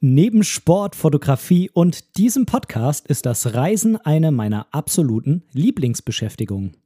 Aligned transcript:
Neben 0.00 0.44
Sport, 0.44 0.94
Fotografie 0.94 1.70
und 1.74 2.16
diesem 2.18 2.46
Podcast 2.46 3.08
ist 3.08 3.26
das 3.26 3.54
Reisen 3.54 3.96
eine 3.96 4.30
meiner 4.30 4.68
absoluten 4.70 5.42
Lieblingsbeschäftigungen. 5.52 6.76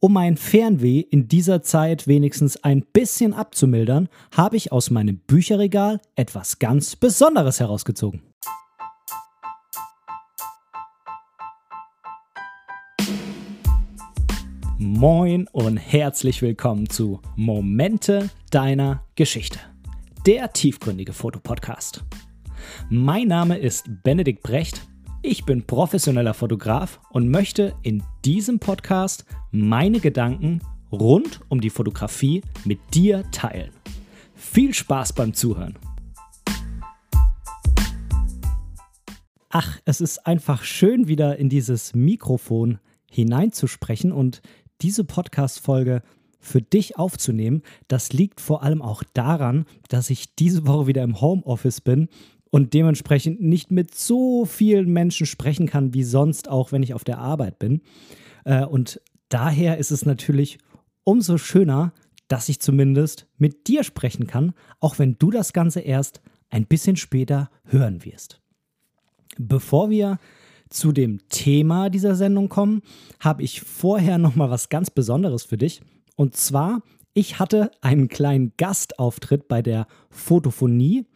Um 0.00 0.14
mein 0.14 0.38
Fernweh 0.38 1.00
in 1.00 1.28
dieser 1.28 1.62
Zeit 1.62 2.08
wenigstens 2.08 2.56
ein 2.64 2.80
bisschen 2.80 3.34
abzumildern, 3.34 4.08
habe 4.34 4.56
ich 4.56 4.72
aus 4.72 4.88
meinem 4.88 5.18
Bücherregal 5.18 6.00
etwas 6.16 6.58
ganz 6.58 6.96
Besonderes 6.96 7.60
herausgezogen. 7.60 8.22
Moin 14.78 15.48
und 15.52 15.76
herzlich 15.76 16.40
willkommen 16.40 16.88
zu 16.88 17.20
Momente 17.36 18.30
deiner 18.50 19.04
Geschichte, 19.16 19.58
der 20.26 20.54
tiefgründige 20.54 21.12
Fotopodcast. 21.12 22.02
Mein 22.88 23.28
Name 23.28 23.58
ist 23.58 23.84
Benedikt 24.02 24.42
Brecht. 24.42 24.86
Ich 25.22 25.44
bin 25.44 25.66
professioneller 25.66 26.34
Fotograf 26.34 27.00
und 27.10 27.30
möchte 27.30 27.74
in 27.82 28.02
diesem 28.24 28.58
Podcast 28.58 29.24
meine 29.50 30.00
Gedanken 30.00 30.60
rund 30.92 31.40
um 31.48 31.60
die 31.60 31.70
Fotografie 31.70 32.42
mit 32.64 32.78
dir 32.94 33.24
teilen. 33.30 33.70
Viel 34.34 34.74
Spaß 34.74 35.12
beim 35.14 35.32
Zuhören. 35.34 35.78
Ach, 39.48 39.78
es 39.84 40.00
ist 40.00 40.26
einfach 40.26 40.64
schön, 40.64 41.08
wieder 41.08 41.38
in 41.38 41.48
dieses 41.48 41.94
Mikrofon 41.94 42.80
hineinzusprechen 43.10 44.10
und 44.12 44.42
diese 44.82 45.04
Podcast-Folge 45.04 46.02
für 46.40 46.60
dich 46.60 46.98
aufzunehmen. 46.98 47.62
Das 47.88 48.12
liegt 48.12 48.40
vor 48.40 48.62
allem 48.62 48.82
auch 48.82 49.02
daran, 49.14 49.64
dass 49.88 50.10
ich 50.10 50.34
diese 50.34 50.66
Woche 50.66 50.88
wieder 50.88 51.02
im 51.02 51.20
Homeoffice 51.20 51.80
bin 51.80 52.08
und 52.54 52.72
dementsprechend 52.72 53.42
nicht 53.42 53.72
mit 53.72 53.96
so 53.96 54.44
vielen 54.44 54.88
Menschen 54.92 55.26
sprechen 55.26 55.66
kann 55.66 55.92
wie 55.92 56.04
sonst, 56.04 56.48
auch 56.48 56.70
wenn 56.70 56.84
ich 56.84 56.94
auf 56.94 57.02
der 57.02 57.18
Arbeit 57.18 57.58
bin. 57.58 57.80
Äh, 58.44 58.64
und 58.64 59.00
daher 59.28 59.78
ist 59.78 59.90
es 59.90 60.06
natürlich 60.06 60.58
umso 61.02 61.36
schöner, 61.36 61.92
dass 62.28 62.48
ich 62.48 62.60
zumindest 62.60 63.26
mit 63.38 63.66
dir 63.66 63.82
sprechen 63.82 64.28
kann, 64.28 64.54
auch 64.78 65.00
wenn 65.00 65.18
du 65.18 65.32
das 65.32 65.52
Ganze 65.52 65.80
erst 65.80 66.22
ein 66.48 66.64
bisschen 66.66 66.94
später 66.94 67.50
hören 67.64 68.04
wirst. 68.04 68.40
Bevor 69.36 69.90
wir 69.90 70.20
zu 70.70 70.92
dem 70.92 71.28
Thema 71.30 71.90
dieser 71.90 72.14
Sendung 72.14 72.48
kommen, 72.48 72.82
habe 73.18 73.42
ich 73.42 73.62
vorher 73.62 74.16
noch 74.16 74.36
mal 74.36 74.48
was 74.48 74.68
ganz 74.68 74.90
Besonderes 74.90 75.42
für 75.42 75.56
dich. 75.58 75.82
Und 76.14 76.36
zwar 76.36 76.82
ich 77.14 77.38
hatte 77.38 77.70
einen 77.80 78.08
kleinen 78.08 78.52
Gastauftritt 78.56 79.46
bei 79.46 79.62
der 79.62 79.86
Fotophonie. 80.10 81.06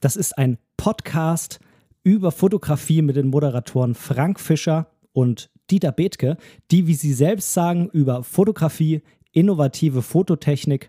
Das 0.00 0.14
ist 0.14 0.36
ein 0.36 0.58
Podcast 0.76 1.58
über 2.04 2.30
Fotografie 2.30 3.02
mit 3.02 3.16
den 3.16 3.28
Moderatoren 3.28 3.94
Frank 3.94 4.38
Fischer 4.38 4.90
und 5.12 5.50
Dieter 5.70 5.92
Bethke, 5.92 6.36
die, 6.70 6.86
wie 6.86 6.94
sie 6.94 7.12
selbst 7.12 7.52
sagen, 7.52 7.88
über 7.92 8.22
Fotografie, 8.24 9.02
innovative 9.32 10.02
Fototechnik 10.02 10.88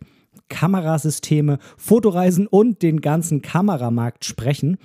Kamerasysteme, 0.49 1.59
Fotoreisen 1.77 2.47
und 2.47 2.81
den 2.81 3.01
ganzen 3.01 3.41
Kameramarkt 3.41 4.25
sprechen. 4.25 4.77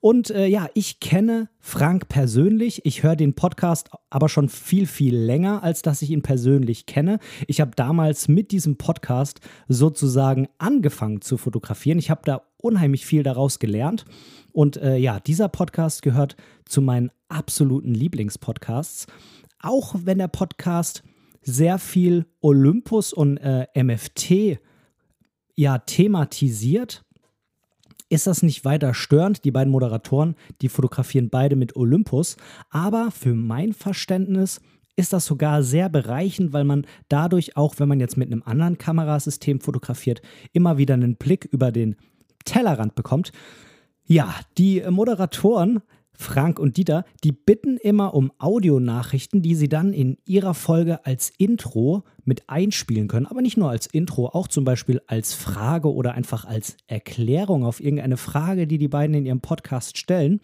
Und 0.00 0.30
äh, 0.30 0.46
ja, 0.46 0.68
ich 0.74 1.00
kenne 1.00 1.48
Frank 1.58 2.08
persönlich. 2.08 2.84
Ich 2.84 3.02
höre 3.02 3.16
den 3.16 3.34
Podcast 3.34 3.90
aber 4.08 4.28
schon 4.28 4.48
viel, 4.48 4.86
viel 4.86 5.16
länger, 5.16 5.62
als 5.64 5.82
dass 5.82 6.02
ich 6.02 6.10
ihn 6.10 6.22
persönlich 6.22 6.86
kenne. 6.86 7.18
Ich 7.48 7.60
habe 7.60 7.72
damals 7.74 8.28
mit 8.28 8.52
diesem 8.52 8.76
Podcast 8.76 9.40
sozusagen 9.66 10.48
angefangen 10.58 11.22
zu 11.22 11.36
fotografieren. 11.38 11.98
Ich 11.98 12.10
habe 12.10 12.22
da 12.24 12.42
unheimlich 12.58 13.04
viel 13.04 13.22
daraus 13.22 13.58
gelernt. 13.58 14.04
Und 14.52 14.76
äh, 14.76 14.96
ja, 14.96 15.20
dieser 15.20 15.48
Podcast 15.48 16.02
gehört 16.02 16.36
zu 16.64 16.80
meinen 16.80 17.10
absoluten 17.28 17.94
Lieblingspodcasts. 17.94 19.06
Auch 19.60 19.94
wenn 20.04 20.18
der 20.18 20.28
Podcast 20.28 21.02
sehr 21.42 21.78
viel 21.78 22.26
Olympus 22.40 23.12
und 23.12 23.38
äh, 23.38 23.66
MFT 23.74 24.58
ja 25.56 25.78
thematisiert, 25.78 27.02
ist 28.08 28.26
das 28.26 28.42
nicht 28.42 28.64
weiter 28.64 28.94
störend. 28.94 29.44
Die 29.44 29.50
beiden 29.50 29.72
Moderatoren, 29.72 30.36
die 30.62 30.68
fotografieren 30.68 31.28
beide 31.28 31.56
mit 31.56 31.74
Olympus. 31.74 32.36
Aber 32.70 33.10
für 33.10 33.34
mein 33.34 33.72
Verständnis 33.72 34.60
ist 34.94 35.12
das 35.12 35.26
sogar 35.26 35.62
sehr 35.62 35.88
bereichend, 35.88 36.52
weil 36.52 36.64
man 36.64 36.86
dadurch 37.08 37.56
auch, 37.56 37.74
wenn 37.78 37.88
man 37.88 38.00
jetzt 38.00 38.16
mit 38.16 38.30
einem 38.30 38.42
anderen 38.44 38.78
Kamerasystem 38.78 39.60
fotografiert, 39.60 40.22
immer 40.52 40.78
wieder 40.78 40.94
einen 40.94 41.16
Blick 41.16 41.44
über 41.46 41.72
den 41.72 41.96
Tellerrand 42.44 42.94
bekommt. 42.94 43.32
Ja, 44.04 44.34
die 44.56 44.82
Moderatoren 44.88 45.82
Frank 46.16 46.58
und 46.58 46.76
Dieter, 46.76 47.04
die 47.24 47.32
bitten 47.32 47.76
immer 47.76 48.14
um 48.14 48.32
Audionachrichten, 48.38 49.42
die 49.42 49.54
sie 49.54 49.68
dann 49.68 49.92
in 49.92 50.18
ihrer 50.24 50.54
Folge 50.54 51.04
als 51.04 51.32
Intro 51.38 52.04
mit 52.24 52.48
einspielen 52.48 53.08
können. 53.08 53.26
Aber 53.26 53.42
nicht 53.42 53.56
nur 53.56 53.70
als 53.70 53.86
Intro, 53.86 54.28
auch 54.28 54.48
zum 54.48 54.64
Beispiel 54.64 55.00
als 55.06 55.34
Frage 55.34 55.92
oder 55.92 56.14
einfach 56.14 56.44
als 56.44 56.76
Erklärung 56.86 57.64
auf 57.64 57.80
irgendeine 57.80 58.16
Frage, 58.16 58.66
die 58.66 58.78
die 58.78 58.88
beiden 58.88 59.14
in 59.14 59.26
ihrem 59.26 59.40
Podcast 59.40 59.98
stellen. 59.98 60.40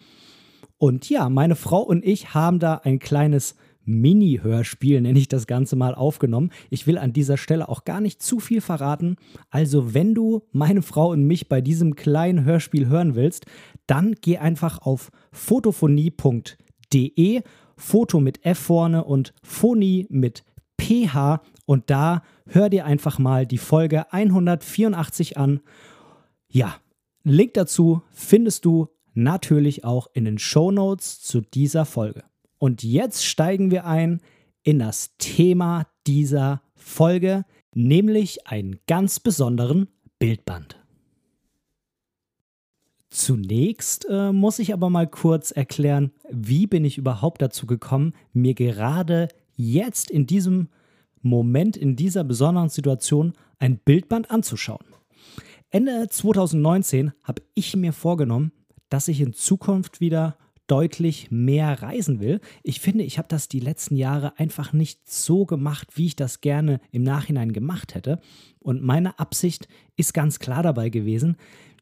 Und 0.77 1.09
ja, 1.09 1.29
meine 1.29 1.55
Frau 1.55 1.81
und 1.81 2.05
ich 2.05 2.33
haben 2.33 2.59
da 2.59 2.75
ein 2.75 2.99
kleines 2.99 3.55
Mini-Hörspiel, 3.85 5.01
nenne 5.01 5.19
ich 5.19 5.27
das 5.27 5.47
Ganze 5.47 5.75
mal, 5.75 5.95
aufgenommen. 5.95 6.51
Ich 6.69 6.87
will 6.87 6.97
an 6.97 7.11
dieser 7.13 7.37
Stelle 7.37 7.69
auch 7.69 7.85
gar 7.85 8.01
nicht 8.01 8.21
zu 8.21 8.39
viel 8.39 8.61
verraten. 8.61 9.15
Also, 9.49 9.93
wenn 9.93 10.15
du 10.15 10.43
meine 10.51 10.81
Frau 10.81 11.11
und 11.11 11.25
mich 11.25 11.49
bei 11.49 11.61
diesem 11.61 11.95
kleinen 11.95 12.45
Hörspiel 12.45 12.87
hören 12.87 13.15
willst, 13.15 13.45
dann 13.87 14.15
geh 14.21 14.37
einfach 14.37 14.79
auf 14.79 15.11
fotophonie.de, 15.31 17.41
Foto 17.75 18.19
mit 18.19 18.45
F 18.45 18.59
vorne 18.59 19.03
und 19.03 19.33
Phonie 19.41 20.05
mit 20.09 20.43
PH 20.79 21.41
und 21.65 21.89
da 21.89 22.23
hör 22.47 22.69
dir 22.69 22.85
einfach 22.85 23.19
mal 23.19 23.45
die 23.45 23.57
Folge 23.57 24.11
184 24.11 25.37
an. 25.37 25.61
Ja, 26.47 26.75
Link 27.23 27.53
dazu 27.53 28.01
findest 28.11 28.65
du 28.65 28.89
natürlich 29.13 29.85
auch 29.85 30.07
in 30.13 30.25
den 30.25 30.39
Show 30.39 30.71
Notes 30.71 31.21
zu 31.21 31.41
dieser 31.41 31.85
Folge. 31.85 32.23
Und 32.63 32.81
jetzt 32.81 33.25
steigen 33.25 33.71
wir 33.71 33.85
ein 33.85 34.21
in 34.61 34.79
das 34.79 35.17
Thema 35.17 35.85
dieser 36.07 36.61
Folge, 36.75 37.43
nämlich 37.75 38.47
einen 38.47 38.79
ganz 38.87 39.19
besonderen 39.19 39.89
Bildband. 40.17 40.81
Zunächst 43.09 44.07
äh, 44.09 44.31
muss 44.31 44.59
ich 44.59 44.71
aber 44.71 44.89
mal 44.89 45.07
kurz 45.07 45.51
erklären, 45.51 46.13
wie 46.29 46.65
bin 46.65 46.85
ich 46.85 46.97
überhaupt 46.97 47.41
dazu 47.41 47.65
gekommen, 47.65 48.13
mir 48.31 48.53
gerade 48.53 49.27
jetzt 49.57 50.09
in 50.09 50.25
diesem 50.25 50.69
Moment, 51.21 51.75
in 51.75 51.97
dieser 51.97 52.23
besonderen 52.23 52.69
Situation 52.69 53.33
ein 53.59 53.77
Bildband 53.77 54.31
anzuschauen. 54.31 54.85
Ende 55.69 56.07
2019 56.07 57.11
habe 57.23 57.41
ich 57.55 57.75
mir 57.75 57.91
vorgenommen, 57.91 58.53
dass 58.87 59.09
ich 59.09 59.19
in 59.19 59.33
Zukunft 59.33 59.99
wieder 59.99 60.37
deutlich 60.67 61.29
mehr 61.29 61.81
reisen 61.81 62.19
will. 62.19 62.39
Ich 62.63 62.79
finde, 62.79 63.03
ich 63.03 63.17
habe 63.17 63.27
das 63.27 63.47
die 63.47 63.59
letzten 63.59 63.95
Jahre 63.95 64.37
einfach 64.39 64.73
nicht 64.73 65.09
so 65.09 65.45
gemacht, 65.45 65.89
wie 65.95 66.07
ich 66.07 66.15
das 66.15 66.41
gerne 66.41 66.79
im 66.91 67.03
Nachhinein 67.03 67.53
gemacht 67.53 67.95
hätte. 67.95 68.19
Und 68.59 68.81
meine 68.81 69.19
Absicht 69.19 69.67
ist 69.97 70.13
ganz 70.13 70.39
klar 70.39 70.63
dabei 70.63 70.89
gewesen, 70.89 71.37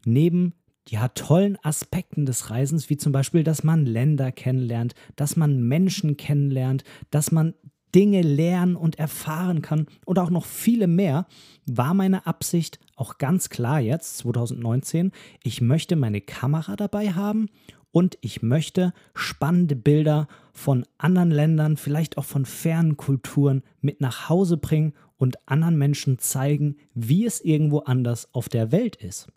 neben 0.06 0.54
ja, 0.90 1.08
tollen 1.10 1.58
Aspekten 1.64 2.26
des 2.26 2.50
Reisens, 2.50 2.90
wie 2.90 2.98
zum 2.98 3.12
Beispiel, 3.12 3.44
dass 3.44 3.64
man 3.64 3.86
Länder 3.86 4.32
kennenlernt, 4.32 4.96
dass 5.16 5.36
man 5.36 5.62
Menschen 5.62 6.18
kennenlernt, 6.18 6.84
dass 7.12 7.32
man 7.32 7.54
Dinge 7.94 8.22
lernen 8.22 8.76
und 8.76 8.98
erfahren 8.98 9.62
kann 9.62 9.86
und 10.06 10.18
auch 10.18 10.30
noch 10.30 10.46
viele 10.46 10.88
mehr, 10.88 11.28
war 11.66 11.94
meine 11.94 12.26
Absicht 12.26 12.80
auch 12.96 13.18
ganz 13.18 13.50
klar 13.50 13.80
jetzt, 13.80 14.18
2019, 14.20 15.12
ich 15.44 15.62
möchte 15.62 15.96
meine 15.96 16.22
Kamera 16.22 16.76
dabei 16.76 17.14
haben 17.14 17.50
und 17.92 18.18
ich 18.22 18.42
möchte 18.42 18.94
spannende 19.14 19.76
Bilder 19.76 20.28
von 20.54 20.86
anderen 20.98 21.32
Ländern, 21.32 21.78
vielleicht 21.78 22.18
auch 22.18 22.26
von 22.26 22.46
fernen 22.46 22.98
Kulturen 22.98 23.64
mit 23.82 24.02
nach 24.02 24.30
Hause 24.30 24.58
bringen 24.58 24.94
und 25.18 25.38
anderen 25.48 25.78
Menschen 25.78 26.18
zeigen, 26.20 26.78
wie 26.94 27.26
es 27.26 27.42
irgendwo 27.42 27.80
anders 27.80 28.34
auf 28.34 28.50
der 28.50 28.72
Welt 28.72 28.96
ist. 28.96 29.28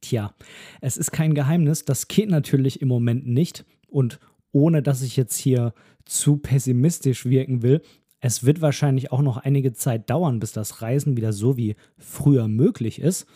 Tja, 0.00 0.34
es 0.80 0.96
ist 0.96 1.12
kein 1.12 1.34
Geheimnis, 1.34 1.84
das 1.84 2.08
geht 2.08 2.30
natürlich 2.30 2.80
im 2.80 2.88
Moment 2.88 3.26
nicht 3.26 3.64
und 3.88 4.18
ohne 4.52 4.82
dass 4.82 5.02
ich 5.02 5.16
jetzt 5.16 5.36
hier 5.36 5.74
zu 6.04 6.36
pessimistisch 6.36 7.24
wirken 7.24 7.62
will, 7.62 7.82
es 8.20 8.44
wird 8.44 8.60
wahrscheinlich 8.60 9.10
auch 9.10 9.20
noch 9.20 9.36
einige 9.36 9.72
Zeit 9.72 10.08
dauern, 10.08 10.38
bis 10.38 10.52
das 10.52 10.80
Reisen 10.80 11.16
wieder 11.16 11.32
so 11.32 11.56
wie 11.56 11.74
früher 11.98 12.46
möglich 12.46 13.00
ist. 13.00 13.26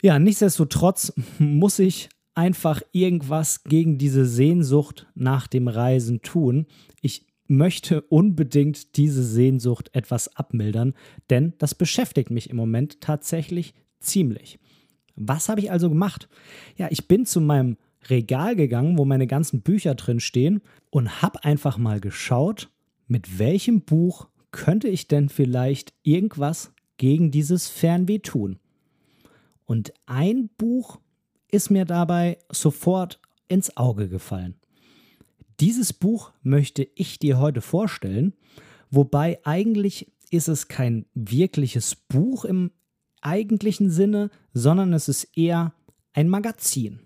Ja, 0.00 0.18
nichtsdestotrotz 0.18 1.12
muss 1.38 1.78
ich 1.80 2.08
einfach 2.36 2.82
irgendwas 2.92 3.64
gegen 3.64 3.98
diese 3.98 4.26
Sehnsucht 4.26 5.06
nach 5.14 5.46
dem 5.46 5.68
Reisen 5.68 6.22
tun. 6.22 6.66
Ich 7.00 7.26
möchte 7.48 8.02
unbedingt 8.02 8.96
diese 8.96 9.24
Sehnsucht 9.24 9.90
etwas 9.92 10.36
abmildern, 10.36 10.94
denn 11.30 11.54
das 11.58 11.74
beschäftigt 11.74 12.30
mich 12.30 12.50
im 12.50 12.56
Moment 12.56 13.00
tatsächlich 13.00 13.74
ziemlich. 14.00 14.58
Was 15.14 15.48
habe 15.48 15.60
ich 15.60 15.70
also 15.70 15.88
gemacht? 15.88 16.28
Ja, 16.76 16.88
ich 16.90 17.08
bin 17.08 17.24
zu 17.24 17.40
meinem 17.40 17.76
Regal 18.08 18.54
gegangen, 18.54 18.98
wo 18.98 19.04
meine 19.04 19.26
ganzen 19.26 19.62
Bücher 19.62 19.94
drin 19.94 20.20
stehen 20.20 20.60
und 20.90 21.22
habe 21.22 21.42
einfach 21.44 21.78
mal 21.78 22.00
geschaut, 22.00 22.70
mit 23.08 23.38
welchem 23.38 23.82
Buch 23.82 24.28
könnte 24.50 24.88
ich 24.88 25.08
denn 25.08 25.28
vielleicht 25.28 25.94
irgendwas 26.02 26.72
gegen 26.98 27.30
dieses 27.30 27.68
Fernweh 27.68 28.18
tun. 28.18 28.58
Und 29.64 29.92
ein 30.06 30.50
Buch 30.58 30.98
ist 31.50 31.70
mir 31.70 31.84
dabei 31.84 32.38
sofort 32.50 33.20
ins 33.48 33.76
Auge 33.76 34.08
gefallen. 34.08 34.56
Dieses 35.60 35.92
Buch 35.92 36.32
möchte 36.42 36.86
ich 36.94 37.18
dir 37.18 37.38
heute 37.38 37.60
vorstellen, 37.60 38.34
wobei 38.90 39.38
eigentlich 39.44 40.12
ist 40.30 40.48
es 40.48 40.68
kein 40.68 41.06
wirkliches 41.14 41.94
Buch 41.94 42.44
im 42.44 42.72
eigentlichen 43.22 43.90
Sinne, 43.90 44.30
sondern 44.52 44.92
es 44.92 45.08
ist 45.08 45.36
eher 45.36 45.72
ein 46.12 46.28
Magazin. 46.28 47.00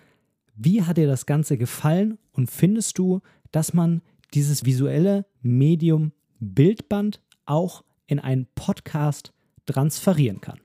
wie 0.57 0.83
hat 0.83 0.97
dir 0.97 1.07
das 1.07 1.27
Ganze 1.27 1.59
gefallen 1.59 2.17
und 2.33 2.51
findest 2.51 2.97
du, 2.97 3.21
dass 3.53 3.75
man 3.75 4.01
dieses 4.33 4.65
visuelle 4.65 5.27
Medium 5.43 6.13
Bildband 6.39 7.21
auch 7.45 7.85
in 8.07 8.19
einen 8.19 8.47
Podcast 8.55 9.35
transferieren 9.67 10.41
kann. 10.41 10.59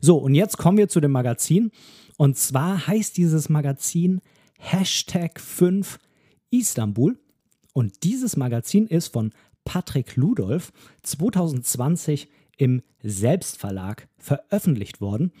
So, 0.00 0.16
und 0.16 0.34
jetzt 0.34 0.56
kommen 0.56 0.78
wir 0.78 0.88
zu 0.88 1.00
dem 1.00 1.12
Magazin. 1.12 1.70
Und 2.16 2.38
zwar 2.38 2.86
heißt 2.86 3.18
dieses 3.18 3.50
Magazin 3.50 4.22
Hashtag 4.58 5.38
5 5.38 5.98
Istanbul. 6.50 7.18
Und 7.72 8.02
dieses 8.02 8.36
Magazin 8.36 8.86
ist 8.86 9.08
von 9.08 9.32
Patrick 9.64 10.16
Ludolf 10.16 10.72
2020 11.02 12.28
im 12.56 12.82
Selbstverlag 13.02 14.08
veröffentlicht 14.18 15.00
worden. 15.00 15.32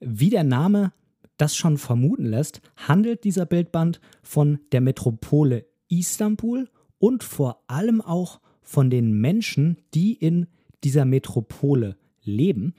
Wie 0.00 0.30
der 0.30 0.44
Name 0.44 0.92
das 1.36 1.56
schon 1.56 1.78
vermuten 1.78 2.26
lässt, 2.26 2.60
handelt 2.76 3.24
dieser 3.24 3.46
Bildband 3.46 4.00
von 4.22 4.58
der 4.72 4.80
Metropole 4.80 5.66
Istanbul 5.88 6.68
und 6.98 7.24
vor 7.24 7.62
allem 7.66 8.00
auch 8.00 8.40
von 8.62 8.90
den 8.90 9.12
Menschen, 9.12 9.78
die 9.94 10.12
in 10.12 10.46
dieser 10.84 11.04
Metropole 11.04 11.96
leben. 12.22 12.74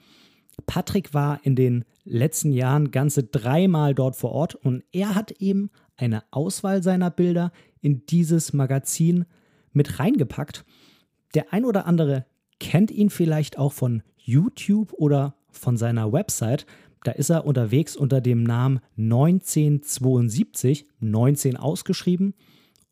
Patrick 0.66 1.12
war 1.12 1.44
in 1.44 1.56
den 1.56 1.84
letzten 2.04 2.52
Jahren 2.52 2.90
ganze 2.90 3.24
dreimal 3.24 3.94
dort 3.94 4.16
vor 4.16 4.32
Ort 4.32 4.54
und 4.54 4.84
er 4.92 5.14
hat 5.14 5.32
eben 5.32 5.70
eine 5.96 6.22
Auswahl 6.30 6.82
seiner 6.82 7.10
Bilder 7.10 7.52
in 7.80 8.06
dieses 8.06 8.52
Magazin 8.52 9.24
mit 9.72 9.98
reingepackt. 9.98 10.64
Der 11.34 11.52
ein 11.52 11.64
oder 11.64 11.86
andere 11.86 12.26
kennt 12.60 12.90
ihn 12.90 13.10
vielleicht 13.10 13.58
auch 13.58 13.72
von 13.72 14.02
YouTube 14.16 14.92
oder 14.92 15.34
von 15.50 15.76
seiner 15.76 16.12
Website. 16.12 16.66
Da 17.04 17.12
ist 17.12 17.30
er 17.30 17.46
unterwegs 17.46 17.96
unter 17.96 18.20
dem 18.20 18.42
Namen 18.44 18.80
1972, 18.96 20.86
19 21.00 21.56
ausgeschrieben 21.56 22.34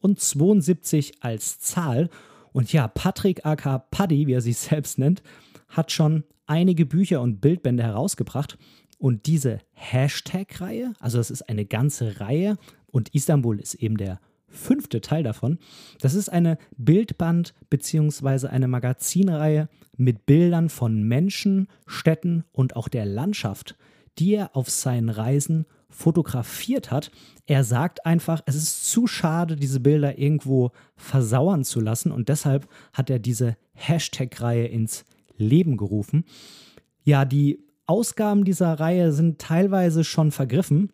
und 0.00 0.19
72 0.19 1.23
als 1.23 1.61
Zahl. 1.61 2.11
Und 2.53 2.73
ja, 2.73 2.88
Patrick 2.88 3.46
aka 3.46 3.79
Paddy, 3.79 4.26
wie 4.26 4.32
er 4.32 4.41
sich 4.41 4.56
selbst 4.58 4.99
nennt, 4.99 5.23
hat 5.69 5.93
schon 5.93 6.25
einige 6.46 6.85
Bücher 6.87 7.20
und 7.20 7.41
Bildbände 7.41 7.85
herausgebracht. 7.85 8.58
Und 9.00 9.25
diese 9.25 9.61
Hashtag-Reihe, 9.73 10.93
also 11.00 11.17
das 11.17 11.31
ist 11.31 11.49
eine 11.49 11.64
ganze 11.64 12.20
Reihe 12.20 12.58
und 12.87 13.14
Istanbul 13.14 13.58
ist 13.58 13.73
eben 13.75 13.97
der 13.97 14.20
fünfte 14.47 15.00
Teil 15.00 15.23
davon. 15.23 15.58
Das 16.02 16.12
ist 16.12 16.29
eine 16.29 16.58
Bildband- 16.76 17.55
bzw. 17.70 18.49
eine 18.49 18.69
Magazinreihe 18.69 19.70
mit 19.97 20.26
Bildern 20.26 20.69
von 20.69 21.02
Menschen, 21.02 21.69
Städten 21.87 22.44
und 22.52 22.76
auch 22.76 22.88
der 22.88 23.06
Landschaft, 23.06 23.75
die 24.19 24.35
er 24.35 24.55
auf 24.55 24.69
seinen 24.69 25.08
Reisen 25.08 25.64
fotografiert 25.88 26.91
hat. 26.91 27.11
Er 27.46 27.64
sagt 27.64 28.05
einfach, 28.05 28.43
es 28.44 28.55
ist 28.55 28.91
zu 28.91 29.06
schade, 29.06 29.56
diese 29.56 29.81
Bilder 29.81 30.19
irgendwo 30.19 30.73
versauern 30.96 31.64
zu 31.64 31.81
lassen 31.81 32.12
und 32.12 32.29
deshalb 32.29 32.69
hat 32.93 33.08
er 33.08 33.19
diese 33.19 33.56
Hashtag-Reihe 33.73 34.67
ins 34.67 35.06
Leben 35.38 35.79
gerufen. 35.79 36.25
Ja, 37.03 37.25
die 37.25 37.64
Ausgaben 37.90 38.44
dieser 38.44 38.78
Reihe 38.78 39.10
sind 39.10 39.40
teilweise 39.40 40.04
schon 40.04 40.31
vergriffen. 40.31 40.92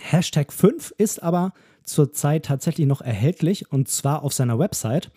Hashtag 0.00 0.54
5 0.54 0.94
ist 0.96 1.22
aber 1.22 1.52
zurzeit 1.82 2.46
tatsächlich 2.46 2.86
noch 2.86 3.02
erhältlich 3.02 3.70
und 3.70 3.88
zwar 3.88 4.22
auf 4.22 4.32
seiner 4.32 4.58
Website. 4.58 5.10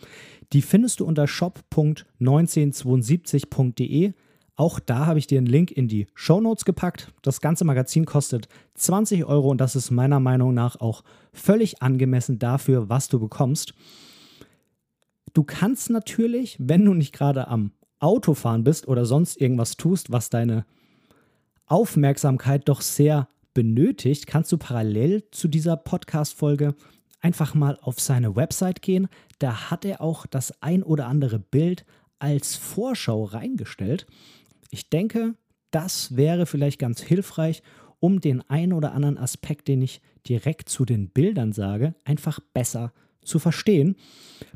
Die 0.52 0.62
findest 0.62 1.00
du 1.00 1.06
unter 1.06 1.30
shop.1972.de 1.30 4.12
auch 4.58 4.82
da 4.82 5.06
habe 5.06 5.18
ich 5.18 5.28
dir 5.28 5.38
einen 5.38 5.48
Link 5.48 5.72
in 5.72 5.88
die 5.88 6.08
Show 6.14 6.42
Notes 6.42 6.66
gepackt. 6.66 7.14
Das 7.22 7.40
ganze 7.40 7.64
Magazin 7.64 8.04
kostet 8.06 8.50
20 8.74 9.24
Euro 9.24 9.50
und 9.50 9.62
das 9.62 9.78
ist 9.78 9.92
meiner 9.92 10.20
Meinung 10.20 10.54
nach 10.54 10.82
auch 10.82 11.06
völlig 11.32 11.82
angemessen 11.82 12.38
dafür, 12.38 12.90
was 12.90 13.08
du 13.08 13.18
bekommst. 13.18 13.74
Du 15.34 15.46
kannst 15.46 15.90
natürlich, 15.90 16.58
wenn 16.60 16.84
du 16.84 16.94
nicht 16.94 17.14
gerade 17.14 17.48
am 17.48 17.72
Autofahren 18.00 18.66
bist 18.66 18.90
oder 18.90 19.06
sonst 19.06 19.40
irgendwas 19.40 19.78
tust, 19.78 20.12
was 20.12 20.30
deine 20.30 20.66
Aufmerksamkeit 21.66 22.68
doch 22.68 22.82
sehr 22.82 23.28
benötigt, 23.54 24.28
kannst 24.28 24.52
du 24.52 24.58
parallel 24.58 25.24
zu 25.32 25.48
dieser 25.48 25.78
Podcast-Folge 25.78 26.76
einfach 27.20 27.54
mal 27.54 27.78
auf 27.82 28.00
seine 28.00 28.36
Website 28.36 28.82
gehen. 28.82 29.08
Da 29.40 29.70
hat 29.70 29.86
er 29.86 30.02
auch 30.02 30.26
das 30.26 30.62
ein 30.62 30.84
oder 30.84 31.08
andere 31.08 31.40
Bild 31.40 31.86
als 32.20 32.56
Vorschau 32.56 33.24
reingestellt. 33.24 34.06
Ich 34.70 34.90
denke, 34.90 35.36
das 35.72 36.16
wäre 36.16 36.46
vielleicht 36.46 36.80
ganz 36.80 37.02
hilfreich, 37.02 37.64
um 38.00 38.20
den 38.20 38.42
einen 38.50 38.74
oder 38.74 38.94
anderen 38.94 39.18
Aspekt, 39.18 39.68
den 39.68 39.82
ich 39.82 40.02
direkt 40.28 40.70
zu 40.70 40.86
den 40.86 41.10
Bildern 41.10 41.54
sage, 41.54 41.96
einfach 42.06 42.40
besser 42.54 42.94
zu 43.24 43.40
verstehen. 43.40 43.96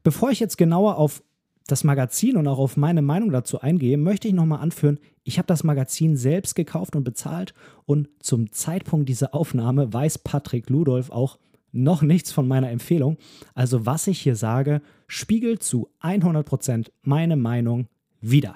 Bevor 0.03 0.31
ich 0.31 0.39
jetzt 0.39 0.57
genauer 0.57 0.97
auf 0.97 1.23
das 1.67 1.83
Magazin 1.83 2.37
und 2.37 2.47
auch 2.47 2.59
auf 2.59 2.77
meine 2.77 3.01
Meinung 3.01 3.31
dazu 3.31 3.59
eingehe, 3.61 3.97
möchte 3.97 4.27
ich 4.27 4.33
nochmal 4.33 4.59
anführen, 4.59 4.99
ich 5.23 5.37
habe 5.37 5.47
das 5.47 5.63
Magazin 5.63 6.15
selbst 6.15 6.55
gekauft 6.55 6.95
und 6.95 7.03
bezahlt 7.03 7.53
und 7.85 8.09
zum 8.19 8.51
Zeitpunkt 8.51 9.09
dieser 9.09 9.33
Aufnahme 9.33 9.91
weiß 9.91 10.19
Patrick 10.19 10.69
Ludolf 10.69 11.09
auch 11.09 11.39
noch 11.71 12.01
nichts 12.01 12.31
von 12.31 12.47
meiner 12.47 12.69
Empfehlung. 12.69 13.17
Also 13.53 13.85
was 13.85 14.07
ich 14.07 14.21
hier 14.21 14.35
sage, 14.35 14.81
spiegelt 15.07 15.63
zu 15.63 15.89
100% 16.01 16.89
meine 17.01 17.35
Meinung 17.35 17.87
wider. 18.21 18.55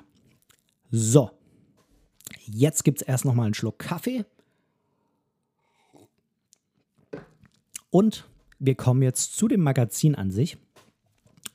So, 0.92 1.32
Jetzt 2.52 2.84
gibt 2.84 3.02
es 3.02 3.08
erst 3.08 3.26
noch 3.26 3.36
mal 3.36 3.46
einen 3.46 3.54
Schluck 3.54 3.80
Kaffee. 3.80 4.26
Und 7.92 8.28
wir 8.60 8.76
kommen 8.76 9.02
jetzt 9.02 9.36
zu 9.36 9.48
dem 9.48 9.62
Magazin 9.62 10.16
an 10.16 10.32
sich. 10.32 10.58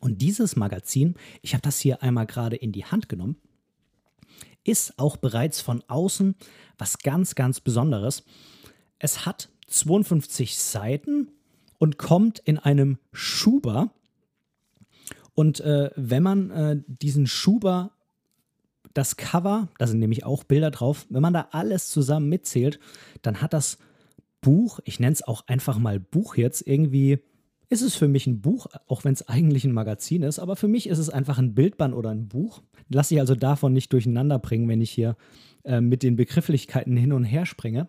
Und 0.05 0.21
dieses 0.21 0.55
Magazin, 0.55 1.15
ich 1.41 1.55
habe 1.55 1.63
das 1.63 1.79
hier 1.79 2.03
einmal 2.03 2.27
gerade 2.27 2.57
in 2.57 2.73
die 2.73 2.85
Hand 2.85 3.09
genommen, 3.09 3.37
ist 4.63 4.99
auch 4.99 5.17
bereits 5.17 5.63
von 5.63 5.83
außen 5.89 6.35
was 6.77 6.99
ganz, 6.99 7.35
ganz 7.35 7.63
Besonderes. 7.63 8.23
Es 8.99 9.25
hat 9.25 9.49
52 9.69 10.59
Seiten 10.59 11.31
und 11.79 11.97
kommt 11.97 12.39
in 12.41 12.59
einem 12.59 12.99
Schuber. 13.15 13.95
Und 15.33 15.61
äh, 15.61 15.91
wenn 15.97 16.23
man 16.23 16.51
äh, 16.51 16.83
diesen 16.87 17.27
Schuber 17.27 17.93
das 18.93 19.17
Cover, 19.17 19.69
da 19.79 19.87
sind 19.87 20.01
nämlich 20.01 20.27
auch 20.27 20.45
Bilder 20.45 20.71
drauf, 20.71 21.07
wenn 21.09 21.23
man 21.23 21.33
da 21.33 21.49
alles 21.53 21.89
zusammen 21.89 22.29
mitzählt, 22.29 22.79
dann 23.23 23.41
hat 23.41 23.55
das 23.55 23.79
Buch, 24.43 24.81
ich 24.85 25.01
nenne 25.01 25.15
es 25.15 25.27
auch 25.27 25.47
einfach 25.47 25.79
mal 25.79 25.99
Buch 25.99 26.37
jetzt, 26.37 26.61
irgendwie 26.67 27.21
ist 27.69 27.83
es 27.83 27.95
für 27.95 28.09
mich 28.09 28.27
ein 28.27 28.41
Buch, 28.41 28.67
auch 28.87 29.05
wenn 29.05 29.15
es 29.15 29.29
eigentlich 29.29 29.65
ein 29.65 29.73
Magazin 29.73 30.23
ist, 30.23 30.39
aber 30.39 30.57
für 30.57 30.69
mich 30.69 30.89
ist 30.89 30.99
es 30.99 31.11
einfach 31.11 31.39
ein 31.39 31.55
Bildband 31.55 31.95
oder 31.95 32.11
ein 32.11 32.29
Buch. 32.29 32.63
Lass 32.89 33.11
ich 33.11 33.21
also 33.21 33.35
davon 33.35 33.73
nicht 33.73 33.93
durcheinander 33.93 34.39
bringen, 34.39 34.69
wenn 34.69 34.81
ich 34.81 34.91
hier 34.91 35.17
äh, 35.65 35.81
mit 35.81 36.03
den 36.03 36.17
Begrifflichkeiten 36.17 36.97
hin 36.97 37.13
und 37.13 37.25
her 37.25 37.47
springe. 37.47 37.89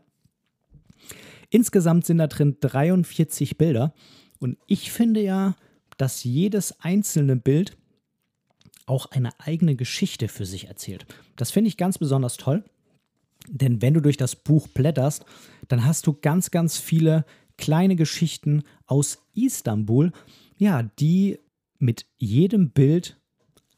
Insgesamt 1.49 2.05
sind 2.05 2.17
da 2.17 2.27
drin 2.27 2.57
43 2.59 3.57
Bilder 3.57 3.93
und 4.39 4.57
ich 4.67 4.91
finde 4.91 5.21
ja, 5.21 5.55
dass 5.97 6.23
jedes 6.23 6.79
einzelne 6.81 7.35
Bild 7.35 7.77
auch 8.85 9.07
eine 9.11 9.31
eigene 9.39 9.75
Geschichte 9.75 10.27
für 10.27 10.45
sich 10.45 10.67
erzählt. 10.67 11.05
Das 11.35 11.51
finde 11.51 11.69
ich 11.69 11.77
ganz 11.77 11.97
besonders 11.97 12.37
toll, 12.37 12.63
denn 13.49 13.81
wenn 13.81 13.93
du 13.93 14.01
durch 14.01 14.17
das 14.17 14.35
Buch 14.35 14.67
blätterst, 14.67 15.25
dann 15.67 15.85
hast 15.85 16.07
du 16.07 16.13
ganz, 16.13 16.51
ganz 16.51 16.77
viele 16.77 17.25
kleine 17.57 17.95
Geschichten 17.95 18.63
aus 18.85 19.19
Istanbul, 19.33 20.11
ja, 20.57 20.83
die 20.83 21.39
mit 21.79 22.05
jedem 22.17 22.71
Bild 22.71 23.19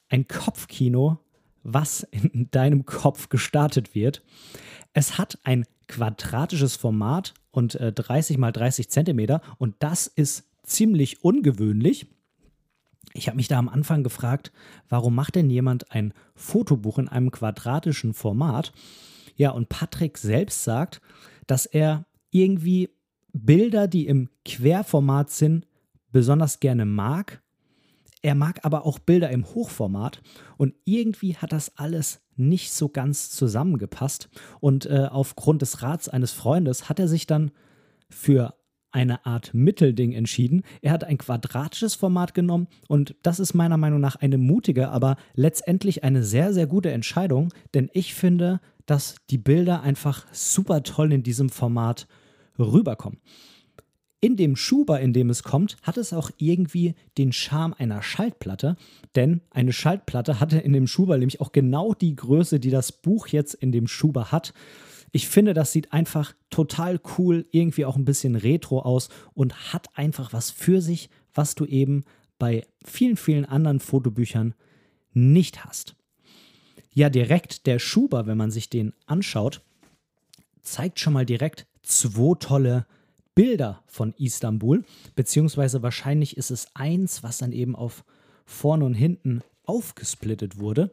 ein 0.09 0.27
Kopfkino, 0.27 1.19
was 1.63 2.03
in 2.03 2.47
deinem 2.51 2.85
Kopf 2.85 3.29
gestartet 3.29 3.95
wird. 3.95 4.23
Es 4.93 5.17
hat 5.17 5.39
ein 5.43 5.65
quadratisches 5.87 6.75
Format 6.75 7.33
und 7.51 7.75
äh, 7.75 7.91
30 7.91 8.37
mal 8.37 8.51
30 8.51 8.89
Zentimeter 8.89 9.41
und 9.57 9.75
das 9.79 10.07
ist 10.07 10.49
ziemlich 10.63 11.23
ungewöhnlich. 11.23 12.07
Ich 13.13 13.27
habe 13.27 13.37
mich 13.37 13.47
da 13.47 13.57
am 13.57 13.69
Anfang 13.69 14.03
gefragt, 14.03 14.51
warum 14.89 15.15
macht 15.15 15.35
denn 15.35 15.49
jemand 15.49 15.91
ein 15.91 16.13
Fotobuch 16.35 16.99
in 16.99 17.07
einem 17.07 17.31
quadratischen 17.31 18.13
Format? 18.13 18.73
Ja, 19.35 19.51
und 19.51 19.69
Patrick 19.69 20.17
selbst 20.17 20.63
sagt, 20.63 21.01
dass 21.47 21.65
er 21.65 22.05
irgendwie 22.31 22.89
Bilder, 23.37 23.87
die 23.87 24.07
im 24.07 24.29
Querformat 24.45 25.29
sind, 25.29 25.67
besonders 26.11 26.59
gerne 26.59 26.85
mag. 26.85 27.41
Er 28.21 28.35
mag 28.35 28.59
aber 28.63 28.85
auch 28.85 28.99
Bilder 28.99 29.29
im 29.29 29.45
Hochformat 29.45 30.21
und 30.57 30.73
irgendwie 30.85 31.35
hat 31.35 31.51
das 31.51 31.77
alles 31.77 32.21
nicht 32.35 32.71
so 32.71 32.89
ganz 32.89 33.29
zusammengepasst. 33.29 34.29
Und 34.59 34.85
äh, 34.85 35.07
aufgrund 35.09 35.61
des 35.61 35.81
Rats 35.81 36.09
eines 36.09 36.31
Freundes 36.31 36.89
hat 36.89 36.99
er 36.99 37.07
sich 37.07 37.27
dann 37.27 37.51
für 38.09 38.55
eine 38.91 39.25
Art 39.25 39.53
Mittelding 39.53 40.13
entschieden. 40.13 40.63
Er 40.81 40.91
hat 40.91 41.03
ein 41.03 41.17
quadratisches 41.17 41.95
Format 41.95 42.33
genommen 42.33 42.67
und 42.87 43.15
das 43.21 43.39
ist 43.39 43.53
meiner 43.53 43.77
Meinung 43.77 43.99
nach 43.99 44.15
eine 44.15 44.37
mutige, 44.37 44.89
aber 44.89 45.17
letztendlich 45.33 46.03
eine 46.03 46.23
sehr, 46.23 46.53
sehr 46.53 46.67
gute 46.67 46.91
Entscheidung, 46.91 47.53
denn 47.73 47.89
ich 47.93 48.13
finde, 48.15 48.59
dass 48.85 49.15
die 49.29 49.37
Bilder 49.37 49.81
einfach 49.81 50.25
super 50.31 50.83
toll 50.83 51.11
in 51.13 51.21
diesem 51.21 51.49
Format 51.49 52.07
rüberkommen. 52.59 53.19
In 54.19 54.35
dem 54.35 54.55
Schuber, 54.55 54.99
in 54.99 55.13
dem 55.13 55.29
es 55.29 55.43
kommt, 55.43 55.77
hat 55.83 55.97
es 55.97 56.11
auch 56.11 56.31
irgendwie 56.37 56.95
den 57.19 57.31
Charme 57.31 57.75
einer 57.77 58.01
Schaltplatte, 58.01 58.75
denn 59.15 59.41
eine 59.51 59.73
Schaltplatte 59.73 60.39
hatte 60.39 60.57
in 60.57 60.73
dem 60.73 60.87
Schuber 60.87 61.17
nämlich 61.19 61.39
auch 61.39 61.51
genau 61.51 61.93
die 61.93 62.15
Größe, 62.15 62.59
die 62.59 62.71
das 62.71 62.91
Buch 62.91 63.27
jetzt 63.27 63.53
in 63.53 63.71
dem 63.71 63.87
Schuber 63.87 64.31
hat. 64.31 64.53
Ich 65.11 65.27
finde, 65.27 65.53
das 65.53 65.71
sieht 65.71 65.93
einfach 65.93 66.33
total 66.49 66.99
cool, 67.17 67.45
irgendwie 67.51 67.85
auch 67.85 67.95
ein 67.95 68.05
bisschen 68.05 68.35
retro 68.35 68.79
aus 68.81 69.09
und 69.35 69.71
hat 69.71 69.87
einfach 69.95 70.33
was 70.33 70.49
für 70.49 70.81
sich, 70.81 71.09
was 71.33 71.53
du 71.53 71.65
eben 71.65 72.03
bei 72.39 72.65
vielen, 72.83 73.17
vielen 73.17 73.45
anderen 73.45 73.79
Fotobüchern 73.79 74.55
nicht 75.13 75.63
hast. 75.63 75.95
Ja, 76.91 77.11
direkt 77.11 77.67
der 77.67 77.77
Schuber, 77.77 78.25
wenn 78.25 78.37
man 78.37 78.49
sich 78.49 78.69
den 78.69 78.93
anschaut, 79.05 79.61
zeigt 80.63 80.99
schon 80.99 81.13
mal 81.13 81.25
direkt 81.25 81.67
zwei 81.87 82.35
tolle 82.39 82.85
Bilder 83.35 83.83
von 83.85 84.13
Istanbul, 84.17 84.83
beziehungsweise 85.15 85.83
wahrscheinlich 85.83 86.37
ist 86.37 86.51
es 86.51 86.67
eins, 86.73 87.23
was 87.23 87.37
dann 87.37 87.51
eben 87.51 87.75
auf 87.75 88.03
vorne 88.45 88.85
und 88.85 88.93
hinten 88.93 89.41
aufgesplittet 89.65 90.59
wurde. 90.59 90.91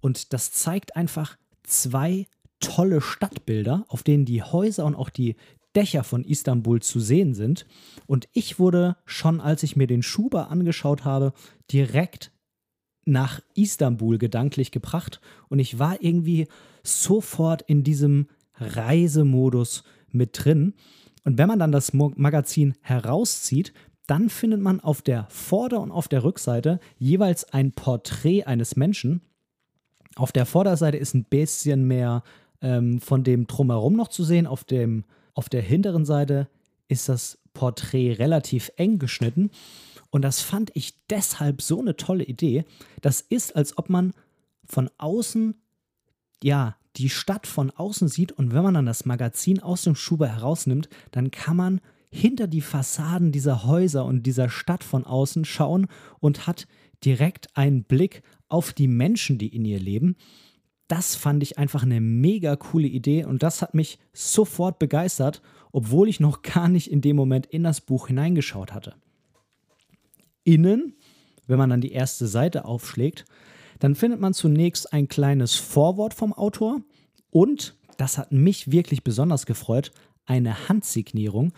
Und 0.00 0.32
das 0.32 0.52
zeigt 0.52 0.96
einfach 0.96 1.38
zwei 1.62 2.26
tolle 2.60 3.00
Stadtbilder, 3.00 3.84
auf 3.88 4.02
denen 4.02 4.24
die 4.24 4.42
Häuser 4.42 4.84
und 4.84 4.94
auch 4.94 5.08
die 5.08 5.36
Dächer 5.74 6.04
von 6.04 6.24
Istanbul 6.24 6.80
zu 6.82 7.00
sehen 7.00 7.34
sind. 7.34 7.66
Und 8.06 8.28
ich 8.32 8.58
wurde 8.58 8.96
schon, 9.06 9.40
als 9.40 9.62
ich 9.62 9.76
mir 9.76 9.86
den 9.86 10.02
Schuber 10.02 10.50
angeschaut 10.50 11.04
habe, 11.04 11.32
direkt 11.72 12.30
nach 13.06 13.40
Istanbul 13.54 14.18
gedanklich 14.18 14.70
gebracht. 14.70 15.20
Und 15.48 15.58
ich 15.58 15.78
war 15.78 16.02
irgendwie 16.02 16.46
sofort 16.82 17.62
in 17.62 17.82
diesem 17.82 18.28
Reisemodus 18.56 19.82
mit 20.14 20.44
drin. 20.44 20.74
Und 21.24 21.38
wenn 21.38 21.48
man 21.48 21.58
dann 21.58 21.72
das 21.72 21.92
Magazin 21.92 22.74
herauszieht, 22.80 23.72
dann 24.06 24.28
findet 24.28 24.60
man 24.60 24.80
auf 24.80 25.00
der 25.02 25.26
Vorder- 25.30 25.80
und 25.80 25.90
auf 25.90 26.08
der 26.08 26.24
Rückseite 26.24 26.78
jeweils 26.98 27.44
ein 27.52 27.72
Porträt 27.72 28.44
eines 28.44 28.76
Menschen. 28.76 29.22
Auf 30.16 30.32
der 30.32 30.46
Vorderseite 30.46 30.98
ist 30.98 31.14
ein 31.14 31.24
bisschen 31.24 31.86
mehr 31.86 32.22
ähm, 32.60 33.00
von 33.00 33.24
dem 33.24 33.46
Drumherum 33.46 33.94
noch 33.94 34.08
zu 34.08 34.22
sehen. 34.22 34.46
Auf, 34.46 34.64
dem, 34.64 35.04
auf 35.32 35.48
der 35.48 35.62
hinteren 35.62 36.04
Seite 36.04 36.48
ist 36.88 37.08
das 37.08 37.38
Porträt 37.54 38.12
relativ 38.12 38.70
eng 38.76 38.98
geschnitten. 38.98 39.50
Und 40.10 40.22
das 40.22 40.40
fand 40.40 40.70
ich 40.74 40.94
deshalb 41.08 41.62
so 41.62 41.80
eine 41.80 41.96
tolle 41.96 42.24
Idee. 42.24 42.64
Das 43.00 43.20
ist, 43.20 43.56
als 43.56 43.78
ob 43.78 43.88
man 43.88 44.12
von 44.66 44.90
außen, 44.98 45.54
ja, 46.42 46.76
die 46.96 47.08
Stadt 47.08 47.46
von 47.46 47.70
außen 47.70 48.08
sieht 48.08 48.32
und 48.32 48.52
wenn 48.52 48.62
man 48.62 48.74
dann 48.74 48.86
das 48.86 49.04
Magazin 49.04 49.60
aus 49.60 49.82
dem 49.82 49.96
Schuber 49.96 50.28
herausnimmt, 50.28 50.88
dann 51.10 51.30
kann 51.30 51.56
man 51.56 51.80
hinter 52.10 52.46
die 52.46 52.60
Fassaden 52.60 53.32
dieser 53.32 53.64
Häuser 53.64 54.04
und 54.04 54.22
dieser 54.22 54.48
Stadt 54.48 54.84
von 54.84 55.04
außen 55.04 55.44
schauen 55.44 55.88
und 56.20 56.46
hat 56.46 56.68
direkt 57.04 57.56
einen 57.56 57.82
Blick 57.82 58.22
auf 58.48 58.72
die 58.72 58.86
Menschen, 58.86 59.36
die 59.38 59.48
in 59.48 59.64
ihr 59.64 59.80
leben. 59.80 60.16
Das 60.86 61.16
fand 61.16 61.42
ich 61.42 61.58
einfach 61.58 61.82
eine 61.82 62.00
mega 62.00 62.54
coole 62.56 62.86
Idee 62.86 63.24
und 63.24 63.42
das 63.42 63.62
hat 63.62 63.74
mich 63.74 63.98
sofort 64.12 64.78
begeistert, 64.78 65.42
obwohl 65.72 66.08
ich 66.08 66.20
noch 66.20 66.42
gar 66.42 66.68
nicht 66.68 66.90
in 66.90 67.00
dem 67.00 67.16
Moment 67.16 67.46
in 67.46 67.64
das 67.64 67.80
Buch 67.80 68.06
hineingeschaut 68.06 68.72
hatte. 68.72 68.94
Innen, 70.44 70.94
wenn 71.46 71.58
man 71.58 71.70
dann 71.70 71.80
die 71.80 71.92
erste 71.92 72.28
Seite 72.28 72.64
aufschlägt, 72.64 73.24
dann 73.78 73.94
findet 73.94 74.20
man 74.20 74.34
zunächst 74.34 74.92
ein 74.92 75.08
kleines 75.08 75.54
Vorwort 75.54 76.14
vom 76.14 76.32
Autor 76.32 76.80
und, 77.30 77.76
das 77.96 78.18
hat 78.18 78.32
mich 78.32 78.70
wirklich 78.70 79.04
besonders 79.04 79.46
gefreut, 79.46 79.92
eine 80.26 80.68
Handsignierung. 80.68 81.52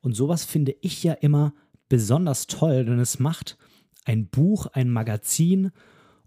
Und 0.00 0.14
sowas 0.14 0.44
finde 0.44 0.74
ich 0.80 1.02
ja 1.02 1.12
immer 1.14 1.54
besonders 1.88 2.46
toll, 2.46 2.84
denn 2.84 2.98
es 2.98 3.18
macht 3.18 3.56
ein 4.04 4.26
Buch, 4.26 4.66
ein 4.66 4.90
Magazin 4.90 5.70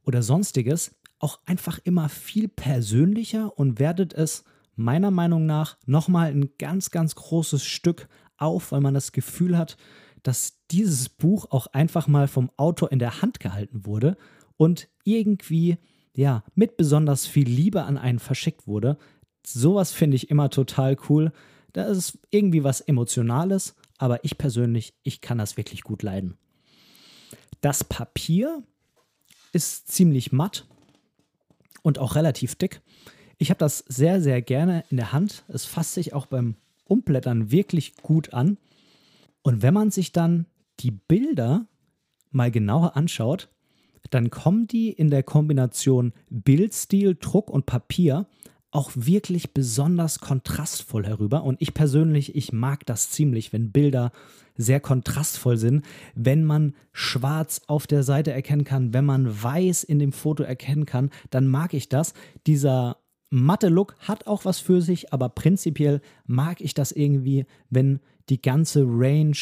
oder 0.03 0.23
sonstiges 0.23 0.95
auch 1.19 1.39
einfach 1.45 1.79
immer 1.83 2.09
viel 2.09 2.47
persönlicher 2.47 3.57
und 3.57 3.79
wertet 3.79 4.13
es 4.13 4.43
meiner 4.75 5.11
Meinung 5.11 5.45
nach 5.45 5.77
nochmal 5.85 6.31
ein 6.31 6.49
ganz, 6.57 6.89
ganz 6.89 7.15
großes 7.15 7.63
Stück 7.63 8.07
auf, 8.37 8.71
weil 8.71 8.81
man 8.81 8.95
das 8.95 9.11
Gefühl 9.11 9.57
hat, 9.57 9.77
dass 10.23 10.57
dieses 10.71 11.09
Buch 11.09 11.47
auch 11.51 11.67
einfach 11.67 12.07
mal 12.07 12.27
vom 12.27 12.49
Autor 12.57 12.91
in 12.91 12.99
der 12.99 13.21
Hand 13.21 13.39
gehalten 13.39 13.85
wurde 13.85 14.17
und 14.61 14.89
irgendwie 15.05 15.79
ja 16.13 16.43
mit 16.53 16.77
besonders 16.77 17.25
viel 17.25 17.49
Liebe 17.49 17.81
an 17.81 17.97
einen 17.97 18.19
verschickt 18.19 18.67
wurde. 18.67 18.99
Sowas 19.43 19.91
finde 19.91 20.17
ich 20.17 20.29
immer 20.29 20.51
total 20.51 20.97
cool. 21.09 21.31
Da 21.73 21.85
ist 21.85 22.19
irgendwie 22.29 22.63
was 22.63 22.79
Emotionales, 22.79 23.73
aber 23.97 24.23
ich 24.23 24.37
persönlich, 24.37 24.93
ich 25.01 25.19
kann 25.19 25.39
das 25.39 25.57
wirklich 25.57 25.81
gut 25.81 26.03
leiden. 26.03 26.37
Das 27.61 27.83
Papier 27.83 28.61
ist 29.51 29.87
ziemlich 29.87 30.31
matt 30.31 30.67
und 31.81 31.97
auch 31.97 32.13
relativ 32.13 32.53
dick. 32.53 32.81
Ich 33.39 33.49
habe 33.49 33.57
das 33.57 33.79
sehr, 33.87 34.21
sehr 34.21 34.43
gerne 34.43 34.83
in 34.91 34.97
der 34.97 35.11
Hand. 35.11 35.43
Es 35.47 35.65
fasst 35.65 35.95
sich 35.95 36.13
auch 36.13 36.27
beim 36.27 36.53
Umblättern 36.85 37.49
wirklich 37.49 37.95
gut 37.95 38.31
an. 38.31 38.59
Und 39.41 39.63
wenn 39.63 39.73
man 39.73 39.89
sich 39.89 40.11
dann 40.11 40.45
die 40.81 40.91
Bilder 40.91 41.65
mal 42.29 42.51
genauer 42.51 42.95
anschaut, 42.95 43.49
dann 44.09 44.29
kommen 44.29 44.67
die 44.67 44.91
in 44.91 45.09
der 45.09 45.23
Kombination 45.23 46.13
Bildstil, 46.29 47.15
Druck 47.19 47.49
und 47.49 47.65
Papier 47.65 48.27
auch 48.71 48.91
wirklich 48.95 49.53
besonders 49.53 50.19
kontrastvoll 50.19 51.05
herüber. 51.05 51.43
Und 51.43 51.61
ich 51.61 51.73
persönlich, 51.73 52.35
ich 52.35 52.53
mag 52.53 52.85
das 52.85 53.11
ziemlich, 53.11 53.51
wenn 53.51 53.71
Bilder 53.71 54.11
sehr 54.55 54.79
kontrastvoll 54.79 55.57
sind, 55.57 55.85
wenn 56.15 56.43
man 56.43 56.73
schwarz 56.93 57.61
auf 57.67 57.85
der 57.85 58.03
Seite 58.03 58.31
erkennen 58.31 58.63
kann, 58.63 58.93
wenn 58.93 59.05
man 59.05 59.43
weiß 59.43 59.83
in 59.83 59.99
dem 59.99 60.13
Foto 60.13 60.43
erkennen 60.43 60.85
kann, 60.85 61.09
dann 61.29 61.47
mag 61.47 61.73
ich 61.73 61.89
das. 61.89 62.13
Dieser 62.47 62.97
matte 63.29 63.69
Look 63.69 63.95
hat 63.99 64.27
auch 64.27 64.45
was 64.45 64.59
für 64.59 64.81
sich, 64.81 65.13
aber 65.13 65.29
prinzipiell 65.29 66.01
mag 66.25 66.61
ich 66.61 66.73
das 66.73 66.91
irgendwie, 66.91 67.45
wenn 67.69 67.99
die 68.29 68.41
ganze 68.41 68.83
Range 68.85 69.37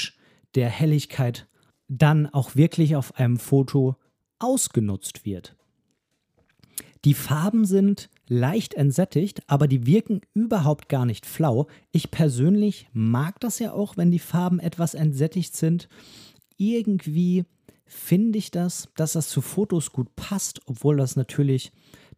der 0.56 0.70
Helligkeit 0.70 1.48
dann 1.88 2.28
auch 2.28 2.56
wirklich 2.56 2.96
auf 2.96 3.16
einem 3.16 3.38
Foto 3.38 3.96
ausgenutzt 4.40 5.26
wird. 5.26 5.56
Die 7.06 7.14
Farben 7.14 7.66
sind 7.66 8.10
leicht 8.28 8.74
entsättigt, 8.74 9.42
aber 9.48 9.68
die 9.68 9.86
wirken 9.86 10.22
überhaupt 10.34 10.90
gar 10.90 11.06
nicht 11.06 11.26
flau. 11.26 11.68
Ich 11.92 12.12
persönlich 12.12 12.88
mag 12.92 13.40
das 13.40 13.60
ja 13.60 13.72
auch, 13.72 13.96
wenn 13.96 14.12
die 14.12 14.20
Farben 14.20 14.60
etwas 14.60 14.94
entsättigt 14.94 15.56
sind. 15.56 15.88
irgendwie 16.58 17.46
finde 17.86 18.38
ich 18.38 18.52
das, 18.52 18.90
dass 18.96 19.14
das 19.14 19.30
zu 19.30 19.42
Fotos 19.42 19.92
gut 19.92 20.16
passt, 20.16 20.62
obwohl 20.66 20.98
das 20.98 21.16
natürlich 21.16 21.72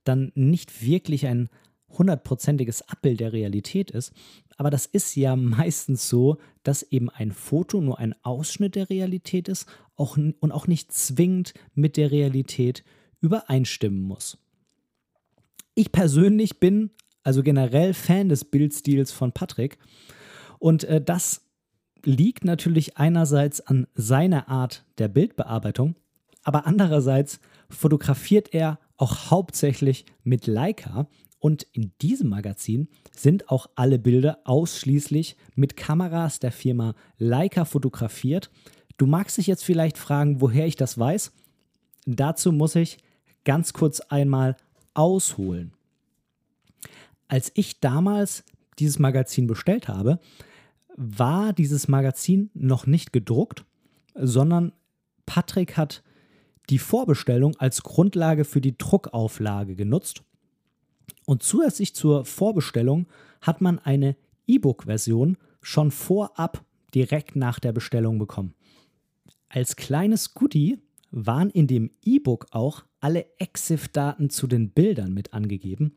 dann 0.03 0.31
nicht 0.35 0.83
wirklich 0.83 1.27
ein 1.27 1.49
hundertprozentiges 1.89 2.87
Abbild 2.89 3.19
der 3.19 3.33
Realität 3.33 3.91
ist. 3.91 4.13
Aber 4.57 4.69
das 4.69 4.85
ist 4.85 5.15
ja 5.15 5.35
meistens 5.35 6.09
so, 6.09 6.37
dass 6.63 6.83
eben 6.83 7.09
ein 7.09 7.31
Foto 7.31 7.81
nur 7.81 7.99
ein 7.99 8.15
Ausschnitt 8.23 8.75
der 8.75 8.89
Realität 8.89 9.47
ist 9.47 9.67
auch, 10.01 10.17
und 10.17 10.51
auch 10.51 10.67
nicht 10.67 10.91
zwingend 10.91 11.53
mit 11.75 11.95
der 11.95 12.11
Realität 12.11 12.83
übereinstimmen 13.21 14.01
muss. 14.01 14.37
Ich 15.75 15.91
persönlich 15.91 16.59
bin 16.59 16.89
also 17.23 17.43
generell 17.43 17.93
Fan 17.93 18.29
des 18.29 18.45
Bildstils 18.45 19.11
von 19.11 19.31
Patrick 19.31 19.77
und 20.59 20.83
äh, 20.85 20.99
das 20.99 21.45
liegt 22.03 22.45
natürlich 22.45 22.97
einerseits 22.97 23.61
an 23.61 23.85
seiner 23.93 24.49
Art 24.49 24.83
der 24.97 25.07
Bildbearbeitung, 25.07 25.95
aber 26.43 26.65
andererseits 26.65 27.39
fotografiert 27.69 28.53
er 28.53 28.79
auch 28.97 29.29
hauptsächlich 29.29 30.05
mit 30.23 30.47
Leica 30.47 31.07
und 31.41 31.63
in 31.73 31.91
diesem 32.01 32.29
Magazin 32.29 32.87
sind 33.11 33.49
auch 33.49 33.67
alle 33.75 33.97
Bilder 33.97 34.39
ausschließlich 34.45 35.35
mit 35.55 35.75
Kameras 35.75 36.39
der 36.39 36.51
Firma 36.51 36.93
Leica 37.17 37.65
fotografiert. 37.65 38.51
Du 39.01 39.07
magst 39.07 39.39
dich 39.39 39.47
jetzt 39.47 39.63
vielleicht 39.63 39.97
fragen, 39.97 40.41
woher 40.41 40.67
ich 40.67 40.75
das 40.75 40.95
weiß. 40.95 41.31
Dazu 42.05 42.51
muss 42.51 42.75
ich 42.75 42.99
ganz 43.45 43.73
kurz 43.73 43.99
einmal 43.99 44.55
ausholen. 44.93 45.73
Als 47.27 47.51
ich 47.55 47.79
damals 47.79 48.43
dieses 48.77 48.99
Magazin 48.99 49.47
bestellt 49.47 49.87
habe, 49.87 50.19
war 50.97 51.51
dieses 51.51 51.87
Magazin 51.87 52.51
noch 52.53 52.85
nicht 52.85 53.11
gedruckt, 53.11 53.65
sondern 54.13 54.71
Patrick 55.25 55.77
hat 55.77 56.03
die 56.69 56.77
Vorbestellung 56.77 57.55
als 57.57 57.81
Grundlage 57.81 58.45
für 58.45 58.61
die 58.61 58.77
Druckauflage 58.77 59.73
genutzt 59.75 60.21
und 61.25 61.41
zusätzlich 61.41 61.95
zur 61.95 62.23
Vorbestellung 62.23 63.07
hat 63.41 63.61
man 63.61 63.79
eine 63.79 64.15
E-Book-Version 64.45 65.37
schon 65.59 65.89
vorab 65.89 66.63
direkt 66.93 67.35
nach 67.35 67.57
der 67.57 67.71
Bestellung 67.71 68.19
bekommen. 68.19 68.53
Als 69.53 69.75
kleines 69.75 70.33
Goodie 70.33 70.79
waren 71.11 71.49
in 71.49 71.67
dem 71.67 71.91
E-Book 72.05 72.47
auch 72.51 72.85
alle 73.01 73.25
EXIF-Daten 73.37 74.29
zu 74.29 74.47
den 74.47 74.69
Bildern 74.69 75.13
mit 75.13 75.33
angegeben. 75.33 75.91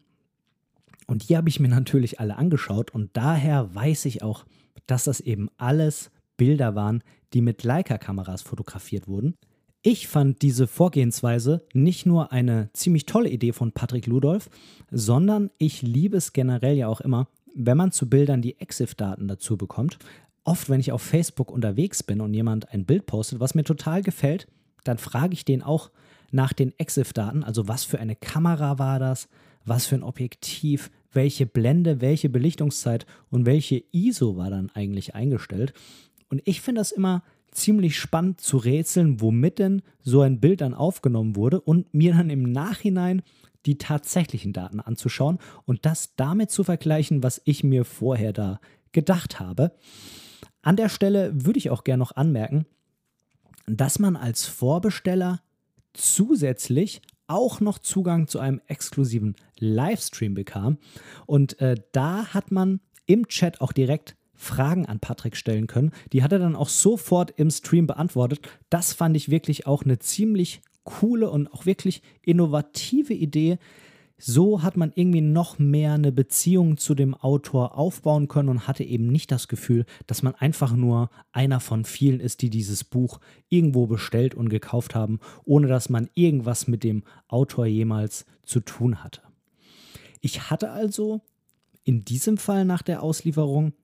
Und 1.06 1.28
die 1.28 1.36
habe 1.36 1.48
ich 1.48 1.60
mir 1.60 1.68
natürlich 1.68 2.18
alle 2.18 2.36
angeschaut 2.36 2.90
und 2.90 3.10
daher 3.16 3.72
weiß 3.72 4.06
ich 4.06 4.24
auch, 4.24 4.44
dass 4.86 5.04
das 5.04 5.20
eben 5.20 5.50
alles 5.56 6.10
Bilder 6.36 6.74
waren, 6.74 7.04
die 7.32 7.42
mit 7.42 7.62
Leica-Kameras 7.62 8.42
fotografiert 8.42 9.06
wurden. 9.06 9.36
Ich 9.82 10.08
fand 10.08 10.42
diese 10.42 10.66
Vorgehensweise 10.66 11.64
nicht 11.74 12.06
nur 12.06 12.32
eine 12.32 12.70
ziemlich 12.72 13.06
tolle 13.06 13.28
Idee 13.28 13.52
von 13.52 13.70
Patrick 13.70 14.06
Ludolf, 14.06 14.50
sondern 14.90 15.50
ich 15.58 15.82
liebe 15.82 16.16
es 16.16 16.32
generell 16.32 16.76
ja 16.76 16.88
auch 16.88 17.02
immer, 17.02 17.28
wenn 17.54 17.76
man 17.76 17.92
zu 17.92 18.08
Bildern 18.10 18.42
die 18.42 18.58
EXIF-Daten 18.58 19.28
dazu 19.28 19.56
bekommt. 19.56 19.98
Oft, 20.44 20.68
wenn 20.68 20.80
ich 20.80 20.92
auf 20.92 21.02
Facebook 21.02 21.50
unterwegs 21.50 22.02
bin 22.02 22.20
und 22.20 22.34
jemand 22.34 22.72
ein 22.72 22.84
Bild 22.84 23.06
postet, 23.06 23.40
was 23.40 23.54
mir 23.54 23.64
total 23.64 24.02
gefällt, 24.02 24.46
dann 24.84 24.98
frage 24.98 25.32
ich 25.32 25.44
den 25.44 25.62
auch 25.62 25.90
nach 26.30 26.52
den 26.52 26.72
EXIF-Daten, 26.78 27.44
also 27.44 27.68
was 27.68 27.84
für 27.84 27.98
eine 27.98 28.16
Kamera 28.16 28.78
war 28.78 28.98
das, 28.98 29.28
was 29.64 29.86
für 29.86 29.94
ein 29.94 30.02
Objektiv, 30.02 30.90
welche 31.12 31.46
Blende, 31.46 32.00
welche 32.00 32.28
Belichtungszeit? 32.28 33.06
Und 33.30 33.46
welche 33.46 33.84
ISO 33.92 34.36
war 34.36 34.50
dann 34.50 34.70
eigentlich 34.74 35.14
eingestellt. 35.14 35.72
Und 36.28 36.42
ich 36.44 36.60
finde 36.60 36.80
das 36.80 36.92
immer 36.92 37.22
ziemlich 37.50 37.96
spannend 37.98 38.40
zu 38.40 38.56
rätseln, 38.56 39.20
womit 39.20 39.60
denn 39.60 39.82
so 40.02 40.22
ein 40.22 40.40
Bild 40.40 40.60
dann 40.60 40.74
aufgenommen 40.74 41.36
wurde 41.36 41.60
und 41.60 41.94
mir 41.94 42.14
dann 42.14 42.30
im 42.30 42.42
Nachhinein 42.42 43.22
die 43.64 43.78
tatsächlichen 43.78 44.52
Daten 44.52 44.80
anzuschauen 44.80 45.38
und 45.64 45.86
das 45.86 46.16
damit 46.16 46.50
zu 46.50 46.64
vergleichen, 46.64 47.22
was 47.22 47.40
ich 47.44 47.64
mir 47.64 47.84
vorher 47.84 48.32
da 48.32 48.60
gedacht 48.92 49.40
habe. 49.40 49.72
An 50.64 50.76
der 50.76 50.88
Stelle 50.88 51.30
würde 51.34 51.58
ich 51.58 51.70
auch 51.70 51.84
gerne 51.84 52.00
noch 52.00 52.16
anmerken, 52.16 52.64
dass 53.66 53.98
man 53.98 54.16
als 54.16 54.46
Vorbesteller 54.46 55.40
zusätzlich 55.92 57.02
auch 57.26 57.60
noch 57.60 57.78
Zugang 57.78 58.28
zu 58.28 58.38
einem 58.38 58.60
exklusiven 58.66 59.36
Livestream 59.58 60.34
bekam. 60.34 60.78
Und 61.26 61.60
äh, 61.60 61.76
da 61.92 62.34
hat 62.34 62.50
man 62.50 62.80
im 63.06 63.28
Chat 63.28 63.60
auch 63.60 63.72
direkt 63.72 64.16
Fragen 64.34 64.86
an 64.86 65.00
Patrick 65.00 65.36
stellen 65.36 65.66
können. 65.66 65.92
Die 66.12 66.22
hat 66.22 66.32
er 66.32 66.38
dann 66.38 66.56
auch 66.56 66.68
sofort 66.68 67.32
im 67.36 67.50
Stream 67.50 67.86
beantwortet. 67.86 68.40
Das 68.70 68.94
fand 68.94 69.16
ich 69.16 69.30
wirklich 69.30 69.66
auch 69.66 69.84
eine 69.84 69.98
ziemlich 69.98 70.62
coole 70.82 71.30
und 71.30 71.48
auch 71.52 71.66
wirklich 71.66 72.02
innovative 72.22 73.14
Idee. 73.14 73.58
So 74.26 74.62
hat 74.62 74.78
man 74.78 74.90
irgendwie 74.94 75.20
noch 75.20 75.58
mehr 75.58 75.92
eine 75.92 76.10
Beziehung 76.10 76.78
zu 76.78 76.94
dem 76.94 77.12
Autor 77.12 77.76
aufbauen 77.76 78.26
können 78.26 78.48
und 78.48 78.66
hatte 78.66 78.82
eben 78.82 79.08
nicht 79.08 79.30
das 79.30 79.48
Gefühl, 79.48 79.84
dass 80.06 80.22
man 80.22 80.34
einfach 80.36 80.74
nur 80.74 81.10
einer 81.32 81.60
von 81.60 81.84
vielen 81.84 82.20
ist, 82.20 82.40
die 82.40 82.48
dieses 82.48 82.84
Buch 82.84 83.20
irgendwo 83.50 83.86
bestellt 83.86 84.34
und 84.34 84.48
gekauft 84.48 84.94
haben, 84.94 85.20
ohne 85.44 85.66
dass 85.66 85.90
man 85.90 86.08
irgendwas 86.14 86.66
mit 86.68 86.84
dem 86.84 87.02
Autor 87.28 87.66
jemals 87.66 88.24
zu 88.44 88.60
tun 88.60 89.04
hatte. 89.04 89.20
Ich 90.22 90.48
hatte 90.48 90.70
also 90.70 91.20
in 91.82 92.06
diesem 92.06 92.38
Fall 92.38 92.64
nach 92.64 92.80
der 92.80 93.02
Auslieferung 93.02 93.74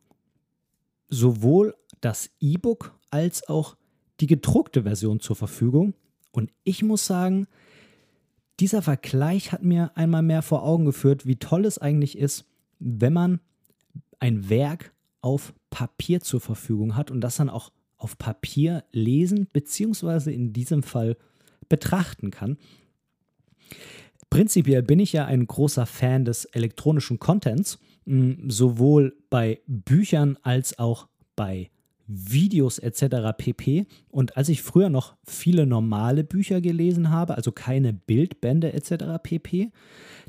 sowohl 1.10 1.74
das 2.00 2.30
E-Book 2.40 2.98
als 3.10 3.46
auch 3.46 3.76
die 4.20 4.26
gedruckte 4.26 4.84
Version 4.84 5.20
zur 5.20 5.36
Verfügung. 5.36 5.92
Und 6.32 6.50
ich 6.64 6.82
muss 6.82 7.04
sagen, 7.04 7.46
dieser 8.60 8.82
Vergleich 8.82 9.52
hat 9.52 9.62
mir 9.62 9.92
einmal 9.96 10.22
mehr 10.22 10.42
vor 10.42 10.62
Augen 10.62 10.84
geführt, 10.84 11.26
wie 11.26 11.36
toll 11.36 11.64
es 11.64 11.78
eigentlich 11.78 12.18
ist, 12.18 12.46
wenn 12.78 13.12
man 13.12 13.40
ein 14.18 14.48
Werk 14.48 14.92
auf 15.20 15.54
Papier 15.70 16.20
zur 16.20 16.40
Verfügung 16.40 16.96
hat 16.96 17.10
und 17.10 17.20
das 17.20 17.36
dann 17.36 17.50
auch 17.50 17.72
auf 17.96 18.18
Papier 18.18 18.84
lesen 18.92 19.46
bzw. 19.52 20.32
in 20.32 20.52
diesem 20.52 20.82
Fall 20.82 21.16
betrachten 21.68 22.30
kann. 22.30 22.56
Prinzipiell 24.30 24.82
bin 24.82 25.00
ich 25.00 25.12
ja 25.12 25.24
ein 25.26 25.46
großer 25.46 25.86
Fan 25.86 26.24
des 26.24 26.44
elektronischen 26.44 27.18
Contents 27.18 27.78
sowohl 28.06 29.16
bei 29.28 29.60
Büchern 29.66 30.38
als 30.42 30.78
auch 30.78 31.08
bei 31.36 31.70
Videos 32.12 32.78
etc. 32.78 33.32
pp. 33.36 33.86
Und 34.08 34.36
als 34.36 34.48
ich 34.48 34.62
früher 34.62 34.90
noch 34.90 35.14
viele 35.24 35.64
normale 35.64 36.24
Bücher 36.24 36.60
gelesen 36.60 37.10
habe, 37.10 37.36
also 37.36 37.52
keine 37.52 37.92
Bildbände 37.92 38.72
etc. 38.72 39.22
pp., 39.22 39.70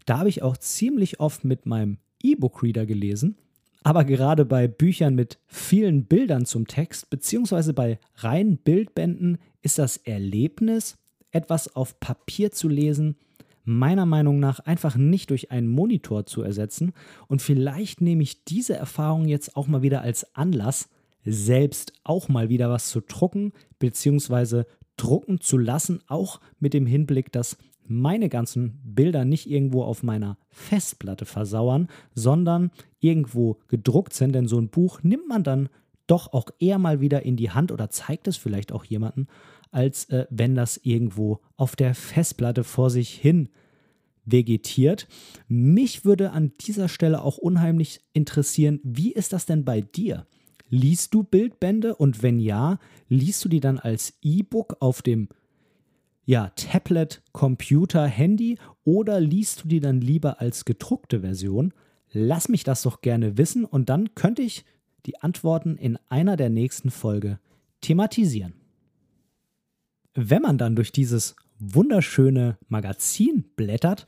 da 0.05 0.19
habe 0.19 0.29
ich 0.29 0.43
auch 0.43 0.57
ziemlich 0.57 1.19
oft 1.19 1.43
mit 1.43 1.65
meinem 1.65 1.97
E-Book-Reader 2.21 2.85
gelesen. 2.85 3.37
Aber 3.83 4.03
gerade 4.03 4.45
bei 4.45 4.67
Büchern 4.67 5.15
mit 5.15 5.39
vielen 5.47 6.05
Bildern 6.05 6.45
zum 6.45 6.67
Text, 6.67 7.09
beziehungsweise 7.09 7.73
bei 7.73 7.99
reinen 8.17 8.57
Bildbänden, 8.57 9.39
ist 9.63 9.79
das 9.79 9.97
Erlebnis, 9.97 10.97
etwas 11.31 11.75
auf 11.75 11.99
Papier 11.99 12.51
zu 12.51 12.67
lesen, 12.67 13.15
meiner 13.63 14.05
Meinung 14.05 14.39
nach 14.39 14.59
einfach 14.59 14.95
nicht 14.95 15.31
durch 15.31 15.49
einen 15.49 15.67
Monitor 15.67 16.27
zu 16.27 16.43
ersetzen. 16.43 16.93
Und 17.27 17.41
vielleicht 17.41 18.01
nehme 18.01 18.21
ich 18.21 18.43
diese 18.43 18.75
Erfahrung 18.75 19.27
jetzt 19.27 19.55
auch 19.55 19.67
mal 19.67 19.81
wieder 19.81 20.01
als 20.01 20.35
Anlass, 20.35 20.89
selbst 21.25 21.93
auch 22.03 22.29
mal 22.29 22.49
wieder 22.49 22.69
was 22.69 22.89
zu 22.89 23.01
drucken, 23.01 23.53
beziehungsweise 23.79 24.65
drucken 24.97 25.39
zu 25.39 25.57
lassen, 25.57 25.99
auch 26.07 26.39
mit 26.59 26.73
dem 26.73 26.85
Hinblick, 26.85 27.31
dass 27.31 27.57
meine 27.87 28.29
ganzen 28.29 28.79
Bilder 28.83 29.25
nicht 29.25 29.49
irgendwo 29.49 29.83
auf 29.83 30.03
meiner 30.03 30.37
Festplatte 30.49 31.25
versauern, 31.25 31.87
sondern 32.13 32.71
irgendwo 32.99 33.57
gedruckt 33.67 34.13
sind. 34.13 34.33
Denn 34.33 34.47
so 34.47 34.59
ein 34.59 34.69
Buch 34.69 35.03
nimmt 35.03 35.27
man 35.27 35.43
dann 35.43 35.69
doch 36.07 36.33
auch 36.33 36.49
eher 36.59 36.77
mal 36.77 37.01
wieder 37.01 37.23
in 37.23 37.35
die 37.35 37.51
Hand 37.51 37.71
oder 37.71 37.89
zeigt 37.89 38.27
es 38.27 38.37
vielleicht 38.37 38.71
auch 38.71 38.85
jemanden, 38.85 39.27
als 39.71 40.05
äh, 40.09 40.25
wenn 40.29 40.55
das 40.55 40.77
irgendwo 40.83 41.39
auf 41.57 41.75
der 41.75 41.95
Festplatte 41.95 42.63
vor 42.63 42.89
sich 42.89 43.13
hin 43.13 43.49
vegetiert. 44.25 45.07
Mich 45.47 46.05
würde 46.05 46.31
an 46.31 46.51
dieser 46.61 46.89
Stelle 46.89 47.23
auch 47.23 47.37
unheimlich 47.37 48.01
interessieren, 48.13 48.79
wie 48.83 49.11
ist 49.11 49.33
das 49.33 49.45
denn 49.45 49.65
bei 49.65 49.81
dir? 49.81 50.27
Liest 50.71 51.13
du 51.13 51.21
Bildbände 51.21 51.95
und 51.95 52.23
wenn 52.23 52.39
ja, 52.39 52.79
liest 53.07 53.45
du 53.45 53.49
die 53.49 53.59
dann 53.59 53.77
als 53.77 54.17
E-Book 54.23 54.77
auf 54.79 55.03
dem 55.03 55.29
ja, 56.25 56.49
Tablet, 56.55 57.21
Computer, 57.31 58.07
Handy 58.07 58.57
oder 58.83 59.19
liest 59.19 59.63
du 59.63 59.67
die 59.67 59.79
dann 59.79 60.01
lieber 60.01 60.41
als 60.41 60.65
gedruckte 60.65 61.19
Version? 61.19 61.71
Lass 62.11 62.49
mich 62.49 62.63
das 62.63 62.81
doch 62.81 63.01
gerne 63.01 63.37
wissen 63.37 63.65
und 63.65 63.89
dann 63.89 64.15
könnte 64.15 64.41
ich 64.41 64.65
die 65.05 65.21
Antworten 65.21 65.77
in 65.77 65.99
einer 66.09 66.35
der 66.35 66.49
nächsten 66.49 66.89
Folge 66.89 67.39
thematisieren 67.81 68.53
wenn 70.13 70.41
man 70.41 70.57
dann 70.57 70.75
durch 70.75 70.91
dieses 70.91 71.35
wunderschöne 71.59 72.57
Magazin 72.67 73.45
blättert, 73.55 74.07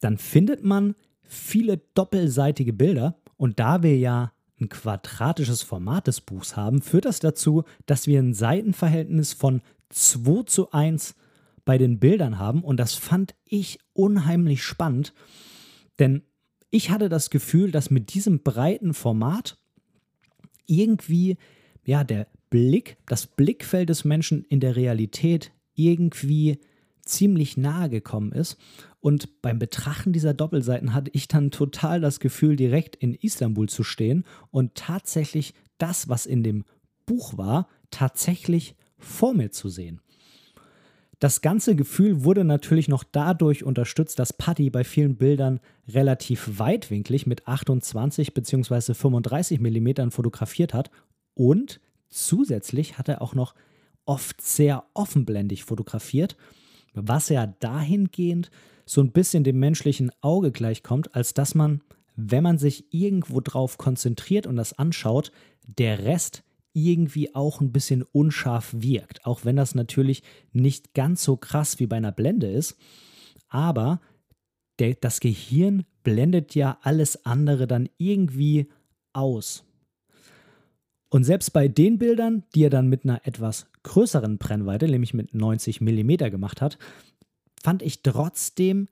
dann 0.00 0.18
findet 0.18 0.64
man 0.64 0.94
viele 1.22 1.78
doppelseitige 1.94 2.72
Bilder. 2.72 3.20
Und 3.36 3.60
da 3.60 3.82
wir 3.82 3.96
ja 3.96 4.32
ein 4.60 4.68
quadratisches 4.68 5.62
Format 5.62 6.06
des 6.06 6.20
Buchs 6.20 6.56
haben, 6.56 6.82
führt 6.82 7.04
das 7.04 7.20
dazu, 7.20 7.64
dass 7.86 8.06
wir 8.06 8.20
ein 8.20 8.34
Seitenverhältnis 8.34 9.32
von 9.32 9.62
2 9.90 10.44
zu 10.44 10.72
1 10.72 11.14
bei 11.64 11.78
den 11.78 11.98
Bildern 11.98 12.38
haben. 12.38 12.62
Und 12.62 12.78
das 12.78 12.94
fand 12.94 13.34
ich 13.44 13.78
unheimlich 13.92 14.62
spannend, 14.62 15.12
denn 15.98 16.22
ich 16.70 16.90
hatte 16.90 17.08
das 17.08 17.30
Gefühl, 17.30 17.70
dass 17.70 17.90
mit 17.90 18.14
diesem 18.14 18.42
breiten 18.42 18.92
Format 18.92 19.58
irgendwie 20.66 21.38
ja 21.84 22.04
der 22.04 22.26
Blick, 22.50 22.98
das 23.06 23.26
Blickfeld 23.26 23.88
des 23.88 24.04
Menschen 24.04 24.44
in 24.44 24.60
der 24.60 24.76
Realität 24.76 25.52
irgendwie 25.74 26.58
ziemlich 27.04 27.56
nahe 27.56 27.88
gekommen 27.88 28.32
ist. 28.32 28.58
Und 29.00 29.42
beim 29.42 29.58
Betrachten 29.58 30.12
dieser 30.12 30.34
Doppelseiten 30.34 30.92
hatte 30.92 31.10
ich 31.14 31.28
dann 31.28 31.50
total 31.50 32.00
das 32.00 32.18
Gefühl, 32.20 32.56
direkt 32.56 32.96
in 32.96 33.14
Istanbul 33.14 33.68
zu 33.68 33.84
stehen 33.84 34.24
und 34.50 34.74
tatsächlich 34.74 35.54
das, 35.78 36.08
was 36.08 36.26
in 36.26 36.42
dem 36.42 36.64
Buch 37.06 37.38
war, 37.38 37.68
tatsächlich 37.90 38.74
vor 38.98 39.34
mir 39.34 39.50
zu 39.50 39.68
sehen. 39.68 40.00
Das 41.20 41.40
ganze 41.40 41.74
Gefühl 41.74 42.22
wurde 42.22 42.44
natürlich 42.44 42.86
noch 42.86 43.02
dadurch 43.02 43.64
unterstützt, 43.64 44.20
dass 44.20 44.32
Paddy 44.32 44.70
bei 44.70 44.84
vielen 44.84 45.16
Bildern 45.16 45.58
relativ 45.88 46.58
weitwinklig 46.58 47.26
mit 47.26 47.48
28 47.48 48.34
bzw. 48.34 48.94
35 48.94 49.60
mm 49.60 50.10
fotografiert 50.10 50.74
hat 50.74 50.90
und 51.34 51.80
zusätzlich 52.08 52.98
hat 52.98 53.08
er 53.08 53.20
auch 53.20 53.34
noch 53.34 53.54
oft 54.04 54.40
sehr 54.40 54.84
offenblendig 54.94 55.64
fotografiert, 55.64 56.36
was 56.94 57.28
ja 57.30 57.46
dahingehend 57.46 58.50
so 58.88 59.02
ein 59.02 59.12
bisschen 59.12 59.44
dem 59.44 59.58
menschlichen 59.58 60.10
Auge 60.22 60.50
gleichkommt, 60.50 61.14
als 61.14 61.34
dass 61.34 61.54
man, 61.54 61.82
wenn 62.16 62.42
man 62.42 62.56
sich 62.56 62.92
irgendwo 62.92 63.40
drauf 63.40 63.76
konzentriert 63.76 64.46
und 64.46 64.56
das 64.56 64.78
anschaut, 64.78 65.30
der 65.66 66.04
Rest 66.04 66.42
irgendwie 66.72 67.34
auch 67.34 67.60
ein 67.60 67.70
bisschen 67.70 68.02
unscharf 68.02 68.74
wirkt. 68.78 69.26
Auch 69.26 69.44
wenn 69.44 69.56
das 69.56 69.74
natürlich 69.74 70.22
nicht 70.52 70.94
ganz 70.94 71.22
so 71.22 71.36
krass 71.36 71.78
wie 71.80 71.86
bei 71.86 71.96
einer 71.96 72.12
Blende 72.12 72.50
ist. 72.50 72.78
Aber 73.48 74.00
der, 74.78 74.94
das 74.94 75.20
Gehirn 75.20 75.84
blendet 76.02 76.54
ja 76.54 76.78
alles 76.82 77.26
andere 77.26 77.66
dann 77.66 77.90
irgendwie 77.98 78.68
aus. 79.12 79.64
Und 81.10 81.24
selbst 81.24 81.52
bei 81.52 81.68
den 81.68 81.98
Bildern, 81.98 82.44
die 82.54 82.64
er 82.64 82.70
dann 82.70 82.88
mit 82.88 83.04
einer 83.04 83.26
etwas 83.26 83.66
größeren 83.82 84.38
Brennweite, 84.38 84.86
nämlich 84.88 85.14
mit 85.14 85.34
90 85.34 85.80
mm 85.80 86.16
gemacht 86.30 86.62
hat, 86.62 86.78
fand 87.62 87.82
ich 87.82 88.02
trotzdem 88.02 88.88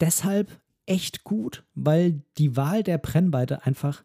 deshalb 0.00 0.60
echt 0.86 1.24
gut, 1.24 1.64
weil 1.74 2.22
die 2.38 2.56
Wahl 2.56 2.82
der 2.82 2.98
Brennweite 2.98 3.64
einfach 3.64 4.04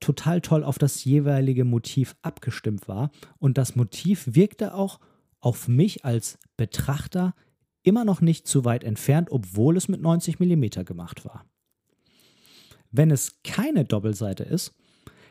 total 0.00 0.40
toll 0.40 0.64
auf 0.64 0.78
das 0.78 1.04
jeweilige 1.04 1.64
Motiv 1.64 2.16
abgestimmt 2.22 2.88
war. 2.88 3.10
Und 3.38 3.58
das 3.58 3.76
Motiv 3.76 4.34
wirkte 4.34 4.74
auch 4.74 4.98
auf 5.40 5.68
mich 5.68 6.04
als 6.04 6.38
Betrachter 6.56 7.34
immer 7.82 8.04
noch 8.04 8.20
nicht 8.20 8.46
zu 8.46 8.64
weit 8.64 8.84
entfernt, 8.84 9.30
obwohl 9.30 9.76
es 9.76 9.88
mit 9.88 10.00
90 10.00 10.38
mm 10.38 10.84
gemacht 10.84 11.24
war. 11.24 11.44
Wenn 12.90 13.10
es 13.10 13.42
keine 13.42 13.84
Doppelseite 13.84 14.42
ist, 14.44 14.74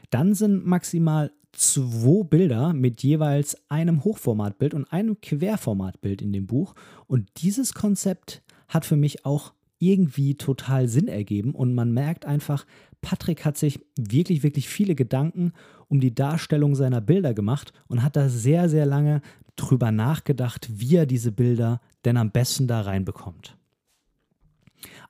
dann 0.09 0.33
sind 0.33 0.65
maximal 0.65 1.31
zwei 1.51 2.23
Bilder 2.23 2.73
mit 2.73 3.03
jeweils 3.03 3.57
einem 3.69 4.03
Hochformatbild 4.03 4.73
und 4.73 4.85
einem 4.91 5.19
Querformatbild 5.21 6.21
in 6.21 6.33
dem 6.33 6.47
Buch. 6.47 6.75
Und 7.07 7.29
dieses 7.37 7.73
Konzept 7.73 8.41
hat 8.67 8.85
für 8.85 8.95
mich 8.95 9.25
auch 9.25 9.53
irgendwie 9.79 10.35
total 10.35 10.87
Sinn 10.87 11.07
ergeben 11.07 11.55
und 11.55 11.73
man 11.73 11.93
merkt 11.93 12.25
einfach, 12.25 12.65
Patrick 13.01 13.45
hat 13.45 13.57
sich 13.57 13.79
wirklich, 13.97 14.43
wirklich 14.43 14.67
viele 14.67 14.93
Gedanken 14.93 15.53
um 15.87 16.01
die 16.01 16.13
Darstellung 16.13 16.75
seiner 16.75 16.99
Bilder 17.01 17.33
gemacht 17.33 17.71
und 17.87 18.03
hat 18.03 18.17
da 18.17 18.27
sehr, 18.27 18.67
sehr 18.67 18.85
lange 18.85 19.21
drüber 19.55 19.91
nachgedacht, 19.91 20.69
wie 20.69 20.97
er 20.97 21.05
diese 21.05 21.31
Bilder 21.31 21.81
denn 22.05 22.17
am 22.17 22.31
besten 22.31 22.67
da 22.67 22.81
reinbekommt. 22.81 23.57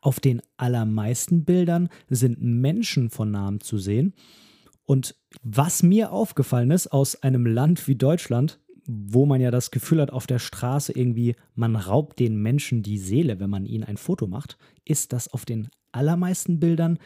Auf 0.01 0.19
den 0.19 0.41
allermeisten 0.57 1.45
Bildern 1.45 1.89
sind 2.09 2.41
Menschen 2.41 3.09
von 3.09 3.31
Namen 3.31 3.59
zu 3.61 3.77
sehen 3.77 4.13
und 4.89 5.13
was 5.43 5.83
mir 5.83 6.11
aufgefallen 6.11 6.71
ist 6.71 6.87
aus 6.87 7.21
einem 7.21 7.45
Land 7.45 7.87
wie 7.87 7.93
Deutschland, 7.93 8.59
wo 8.87 9.27
man 9.27 9.39
ja 9.39 9.51
das 9.51 9.69
Gefühl 9.69 10.01
hat, 10.01 10.09
auf 10.09 10.25
der 10.25 10.39
Straße 10.39 10.93
irgendwie, 10.93 11.35
man 11.53 11.75
raubt 11.75 12.17
den 12.17 12.41
Menschen 12.41 12.81
die 12.81 12.97
Seele, 12.97 13.39
wenn 13.39 13.51
man 13.51 13.67
ihnen 13.67 13.83
ein 13.83 13.97
Foto 13.97 14.25
macht, 14.25 14.57
ist, 14.85 15.13
dass 15.13 15.31
auf 15.31 15.45
den 15.45 15.69
allermeisten 15.91 16.59
Bildern 16.59 16.97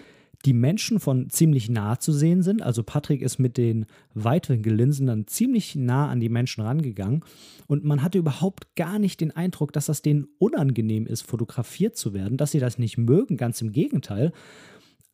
die 0.45 0.53
Menschen 0.53 1.01
von 1.01 1.29
ziemlich 1.29 1.67
nah 1.67 1.99
zu 1.99 2.13
sehen 2.13 2.41
sind. 2.41 2.61
Also 2.61 2.83
Patrick 2.83 3.21
ist 3.21 3.37
mit 3.37 3.57
den 3.57 3.85
Weitwinkellinsen 4.13 5.05
dann 5.07 5.27
ziemlich 5.27 5.75
nah 5.75 6.07
an 6.07 6.21
die 6.21 6.29
Menschen 6.29 6.63
rangegangen 6.63 7.25
und 7.67 7.83
man 7.83 8.01
hatte 8.01 8.17
überhaupt 8.17 8.77
gar 8.77 8.97
nicht 8.97 9.19
den 9.19 9.31
Eindruck, 9.31 9.73
dass 9.73 9.87
das 9.87 10.01
denen 10.01 10.29
unangenehm 10.39 11.05
ist, 11.05 11.23
fotografiert 11.23 11.97
zu 11.97 12.13
werden, 12.13 12.37
dass 12.37 12.51
sie 12.51 12.59
das 12.59 12.77
nicht 12.77 12.97
mögen, 12.97 13.35
ganz 13.35 13.61
im 13.61 13.73
Gegenteil. 13.73 14.31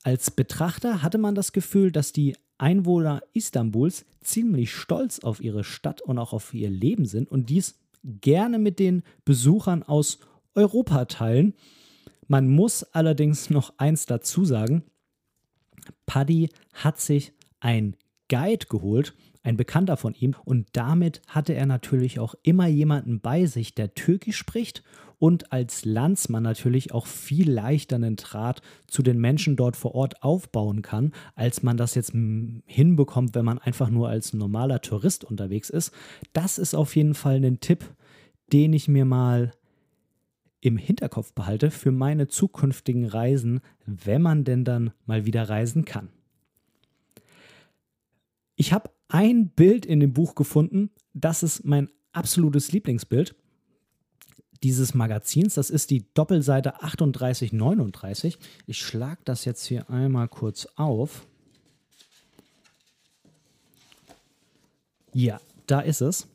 Als 0.03 0.31
Betrachter 0.31 1.01
hatte 1.01 1.17
man 1.17 1.35
das 1.35 1.51
Gefühl, 1.51 1.91
dass 1.91 2.13
die 2.13 2.35
Einwohner 2.57 3.21
Istanbuls 3.33 4.05
ziemlich 4.21 4.73
stolz 4.73 5.19
auf 5.19 5.41
ihre 5.41 5.63
Stadt 5.63 6.01
und 6.01 6.17
auch 6.17 6.33
auf 6.33 6.53
ihr 6.53 6.69
Leben 6.69 7.05
sind 7.05 7.29
und 7.29 7.49
dies 7.49 7.79
gerne 8.03 8.59
mit 8.59 8.79
den 8.79 9.03
Besuchern 9.25 9.83
aus 9.83 10.19
Europa 10.55 11.05
teilen. 11.05 11.53
Man 12.27 12.47
muss 12.47 12.83
allerdings 12.83 13.49
noch 13.49 13.73
eins 13.77 14.05
dazu 14.05 14.45
sagen. 14.45 14.83
Paddy 16.05 16.49
hat 16.73 16.99
sich 16.99 17.33
ein 17.59 17.95
Guide 18.29 18.67
geholt, 18.67 19.13
ein 19.41 19.57
Bekannter 19.57 19.97
von 19.97 20.13
ihm, 20.13 20.35
und 20.45 20.67
damit 20.73 21.21
hatte 21.27 21.53
er 21.53 21.65
natürlich 21.65 22.19
auch 22.19 22.35
immer 22.43 22.67
jemanden 22.67 23.19
bei 23.21 23.45
sich, 23.45 23.73
der 23.73 23.93
Türkisch 23.93 24.37
spricht 24.37 24.83
und 25.17 25.51
als 25.51 25.85
Landsmann 25.85 26.43
natürlich 26.43 26.93
auch 26.93 27.05
viel 27.05 27.51
leichter 27.51 27.97
einen 27.97 28.15
Draht 28.15 28.61
zu 28.87 29.03
den 29.03 29.19
Menschen 29.19 29.55
dort 29.55 29.75
vor 29.75 29.93
Ort 29.93 30.23
aufbauen 30.23 30.81
kann, 30.81 31.13
als 31.35 31.61
man 31.61 31.77
das 31.77 31.95
jetzt 31.95 32.13
hinbekommt, 32.65 33.35
wenn 33.35 33.45
man 33.45 33.59
einfach 33.59 33.89
nur 33.89 34.09
als 34.09 34.33
normaler 34.33 34.81
Tourist 34.81 35.25
unterwegs 35.25 35.69
ist. 35.69 35.93
Das 36.33 36.57
ist 36.57 36.73
auf 36.73 36.95
jeden 36.95 37.13
Fall 37.13 37.43
ein 37.43 37.59
Tipp, 37.59 37.85
den 38.51 38.73
ich 38.73 38.87
mir 38.87 39.05
mal 39.05 39.51
im 40.61 40.77
Hinterkopf 40.77 41.33
behalte 41.33 41.71
für 41.71 41.91
meine 41.91 42.27
zukünftigen 42.27 43.05
Reisen, 43.05 43.61
wenn 43.85 44.21
man 44.21 44.43
denn 44.43 44.65
dann 44.65 44.91
mal 45.05 45.25
wieder 45.25 45.47
reisen 45.47 45.85
kann. 45.85 46.09
Ich 48.55 48.73
habe 48.73 48.89
ein 49.09 49.49
Bild 49.49 49.85
in 49.85 49.99
dem 49.99 50.13
Buch 50.13 50.35
gefunden, 50.35 50.91
das 51.13 51.43
ist 51.43 51.65
mein 51.65 51.89
absolutes 52.13 52.71
Lieblingsbild 52.71 53.35
dieses 54.63 54.93
Magazins. 54.93 55.55
Das 55.55 55.69
ist 55.69 55.89
die 55.89 56.05
Doppelseite 56.13 56.73
3839. 56.79 58.37
Ich 58.67 58.79
schlage 58.79 59.21
das 59.25 59.45
jetzt 59.45 59.65
hier 59.65 59.89
einmal 59.89 60.27
kurz 60.27 60.67
auf. 60.75 61.27
Ja, 65.13 65.39
da 65.67 65.79
ist 65.81 66.01
es. 66.01 66.27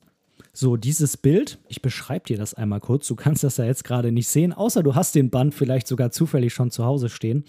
So, 0.53 0.77
dieses 0.77 1.17
Bild, 1.17 1.59
ich 1.69 1.83
beschreibe 1.83 2.27
dir 2.27 2.39
das 2.39 2.55
einmal 2.55 2.81
kurz. 2.81 3.09
Du 3.09 3.17
kannst 3.17 3.43
das 3.43 3.57
ja 3.57 3.65
jetzt 3.65 3.85
gerade 3.85 4.13
nicht 4.13 4.29
sehen, 4.29 4.53
außer 4.53 4.83
du 4.83 4.95
hast 4.95 5.15
den 5.15 5.31
Band 5.31 5.55
vielleicht 5.55 5.89
sogar 5.89 6.11
zufällig 6.13 6.55
schon 6.55 6.71
zu 6.71 6.85
Hause 6.85 7.09
stehen. 7.09 7.45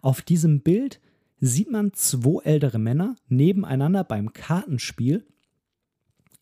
Auf 0.00 0.22
diesem 0.22 0.60
Bild 0.60 0.98
sieht 1.40 1.70
man 1.70 1.92
zwei 1.92 2.42
ältere 2.44 2.78
Männer 2.78 3.16
nebeneinander 3.28 4.04
beim 4.04 4.32
Kartenspiel 4.32 5.26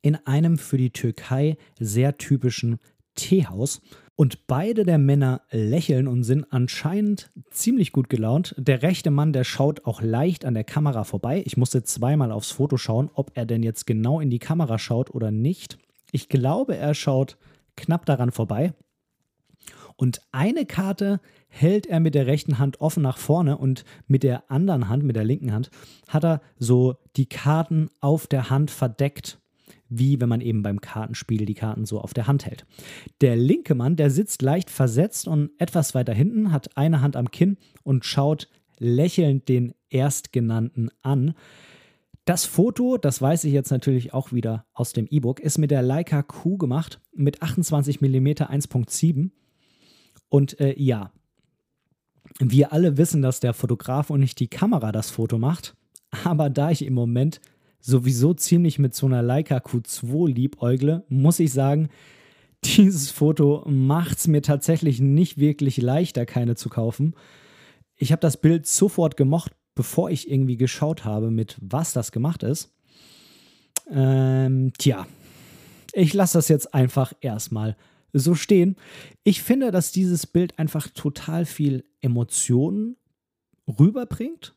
in 0.02 0.14
einem 0.26 0.58
für 0.58 0.78
die 0.78 0.90
Türkei 0.90 1.56
sehr 1.78 2.16
typischen 2.16 2.78
Teehaus. 3.14 3.80
Und 4.14 4.46
beide 4.46 4.84
der 4.84 4.96
Männer 4.96 5.42
lächeln 5.50 6.08
und 6.08 6.22
sind 6.22 6.46
anscheinend 6.50 7.30
ziemlich 7.50 7.92
gut 7.92 8.08
gelaunt. 8.08 8.54
Der 8.56 8.82
rechte 8.82 9.10
Mann, 9.10 9.34
der 9.34 9.44
schaut 9.44 9.84
auch 9.84 10.00
leicht 10.00 10.46
an 10.46 10.54
der 10.54 10.64
Kamera 10.64 11.04
vorbei. 11.04 11.42
Ich 11.44 11.58
musste 11.58 11.82
zweimal 11.82 12.32
aufs 12.32 12.50
Foto 12.50 12.78
schauen, 12.78 13.10
ob 13.12 13.32
er 13.34 13.44
denn 13.44 13.62
jetzt 13.62 13.86
genau 13.86 14.20
in 14.20 14.30
die 14.30 14.38
Kamera 14.38 14.78
schaut 14.78 15.10
oder 15.10 15.30
nicht. 15.30 15.76
Ich 16.12 16.30
glaube, 16.30 16.76
er 16.76 16.94
schaut 16.94 17.36
knapp 17.76 18.06
daran 18.06 18.30
vorbei. 18.30 18.72
Und 19.96 20.20
eine 20.30 20.66
Karte 20.66 21.20
hält 21.48 21.86
er 21.86 22.00
mit 22.00 22.14
der 22.14 22.26
rechten 22.26 22.58
Hand 22.58 22.80
offen 22.80 23.02
nach 23.02 23.18
vorne 23.18 23.56
und 23.56 23.84
mit 24.06 24.22
der 24.22 24.50
anderen 24.50 24.88
Hand, 24.88 25.04
mit 25.04 25.16
der 25.16 25.24
linken 25.24 25.52
Hand, 25.52 25.70
hat 26.08 26.24
er 26.24 26.42
so 26.58 26.96
die 27.16 27.26
Karten 27.26 27.88
auf 28.00 28.26
der 28.26 28.50
Hand 28.50 28.70
verdeckt 28.70 29.38
wie 29.88 30.20
wenn 30.20 30.28
man 30.28 30.40
eben 30.40 30.62
beim 30.62 30.80
Kartenspiel 30.80 31.46
die 31.46 31.54
Karten 31.54 31.86
so 31.86 32.00
auf 32.00 32.14
der 32.14 32.26
Hand 32.26 32.46
hält. 32.46 32.66
Der 33.20 33.36
linke 33.36 33.74
Mann, 33.74 33.96
der 33.96 34.10
sitzt 34.10 34.42
leicht 34.42 34.70
versetzt 34.70 35.28
und 35.28 35.50
etwas 35.58 35.94
weiter 35.94 36.12
hinten, 36.12 36.52
hat 36.52 36.76
eine 36.76 37.00
Hand 37.02 37.16
am 37.16 37.30
Kinn 37.30 37.56
und 37.82 38.04
schaut 38.04 38.48
lächelnd 38.78 39.48
den 39.48 39.74
Erstgenannten 39.88 40.90
an. 41.02 41.34
Das 42.24 42.44
Foto, 42.44 42.96
das 42.96 43.22
weiß 43.22 43.44
ich 43.44 43.52
jetzt 43.52 43.70
natürlich 43.70 44.12
auch 44.12 44.32
wieder 44.32 44.66
aus 44.74 44.92
dem 44.92 45.06
E-Book, 45.08 45.38
ist 45.38 45.58
mit 45.58 45.70
der 45.70 45.82
Leica 45.82 46.22
Q 46.22 46.56
gemacht, 46.56 47.00
mit 47.14 47.42
28 47.42 48.00
mm 48.00 48.26
1.7. 48.26 49.30
Und 50.28 50.60
äh, 50.60 50.74
ja, 50.78 51.12
wir 52.38 52.72
alle 52.72 52.96
wissen, 52.96 53.22
dass 53.22 53.40
der 53.40 53.54
Fotograf 53.54 54.10
und 54.10 54.20
nicht 54.20 54.40
die 54.40 54.48
Kamera 54.48 54.92
das 54.92 55.10
Foto 55.10 55.38
macht. 55.38 55.76
Aber 56.24 56.50
da 56.50 56.70
ich 56.70 56.84
im 56.84 56.94
Moment 56.94 57.40
sowieso 57.80 58.34
ziemlich 58.34 58.78
mit 58.78 58.94
so 58.94 59.06
einer 59.06 59.22
Leica 59.22 59.58
Q2 59.58 60.28
liebäugle, 60.28 61.04
muss 61.08 61.38
ich 61.38 61.52
sagen, 61.52 61.88
dieses 62.64 63.10
Foto 63.10 63.64
macht 63.68 64.18
es 64.18 64.26
mir 64.26 64.42
tatsächlich 64.42 65.00
nicht 65.00 65.38
wirklich 65.38 65.76
leichter, 65.76 66.26
keine 66.26 66.56
zu 66.56 66.68
kaufen. 66.68 67.14
Ich 67.96 68.12
habe 68.12 68.20
das 68.20 68.36
Bild 68.36 68.66
sofort 68.66 69.16
gemocht, 69.16 69.52
bevor 69.74 70.10
ich 70.10 70.30
irgendwie 70.30 70.56
geschaut 70.56 71.04
habe, 71.04 71.30
mit 71.30 71.56
was 71.60 71.92
das 71.92 72.12
gemacht 72.12 72.42
ist. 72.42 72.74
Ähm, 73.90 74.72
tja, 74.78 75.06
ich 75.92 76.12
lasse 76.12 76.38
das 76.38 76.48
jetzt 76.48 76.74
einfach 76.74 77.12
erstmal 77.20 77.76
so 78.18 78.34
stehen. 78.34 78.76
Ich 79.24 79.42
finde, 79.42 79.70
dass 79.70 79.92
dieses 79.92 80.26
Bild 80.26 80.58
einfach 80.58 80.88
total 80.88 81.44
viel 81.44 81.84
Emotionen 82.00 82.96
rüberbringt. 83.66 84.54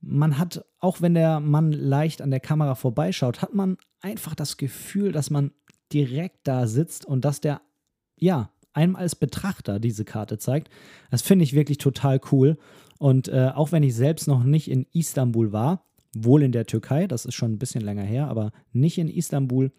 Man 0.00 0.38
hat, 0.38 0.64
auch 0.78 1.00
wenn 1.00 1.14
der 1.14 1.40
Mann 1.40 1.72
leicht 1.72 2.22
an 2.22 2.30
der 2.30 2.40
Kamera 2.40 2.74
vorbeischaut, 2.74 3.42
hat 3.42 3.54
man 3.54 3.76
einfach 4.00 4.34
das 4.34 4.56
Gefühl, 4.56 5.12
dass 5.12 5.30
man 5.30 5.52
direkt 5.92 6.46
da 6.46 6.66
sitzt 6.66 7.04
und 7.04 7.24
dass 7.24 7.40
der, 7.40 7.60
ja, 8.16 8.50
einem 8.72 8.94
als 8.94 9.16
Betrachter 9.16 9.80
diese 9.80 10.04
Karte 10.04 10.38
zeigt. 10.38 10.70
Das 11.10 11.22
finde 11.22 11.42
ich 11.42 11.54
wirklich 11.54 11.78
total 11.78 12.20
cool. 12.30 12.58
Und 12.98 13.28
äh, 13.28 13.50
auch 13.54 13.72
wenn 13.72 13.82
ich 13.82 13.94
selbst 13.94 14.28
noch 14.28 14.44
nicht 14.44 14.70
in 14.70 14.86
Istanbul 14.92 15.52
war, 15.52 15.84
wohl 16.14 16.42
in 16.42 16.52
der 16.52 16.66
Türkei, 16.66 17.06
das 17.06 17.24
ist 17.24 17.34
schon 17.34 17.52
ein 17.52 17.58
bisschen 17.58 17.82
länger 17.82 18.02
her, 18.02 18.28
aber 18.28 18.52
nicht 18.72 18.98
in 18.98 19.08
Istanbul, 19.08 19.72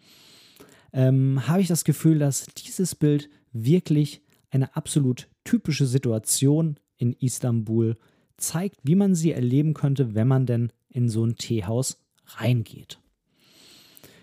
ähm, 0.92 1.46
habe 1.46 1.60
ich 1.60 1.68
das 1.68 1.84
Gefühl, 1.84 2.18
dass 2.18 2.46
dieses 2.46 2.94
Bild 2.94 3.28
wirklich 3.52 4.22
eine 4.50 4.74
absolut 4.76 5.28
typische 5.44 5.86
Situation 5.86 6.78
in 6.96 7.12
Istanbul 7.14 7.96
zeigt, 8.36 8.78
wie 8.82 8.94
man 8.94 9.14
sie 9.14 9.32
erleben 9.32 9.74
könnte, 9.74 10.14
wenn 10.14 10.28
man 10.28 10.46
denn 10.46 10.72
in 10.88 11.08
so 11.08 11.24
ein 11.24 11.36
Teehaus 11.36 12.02
reingeht. 12.26 12.98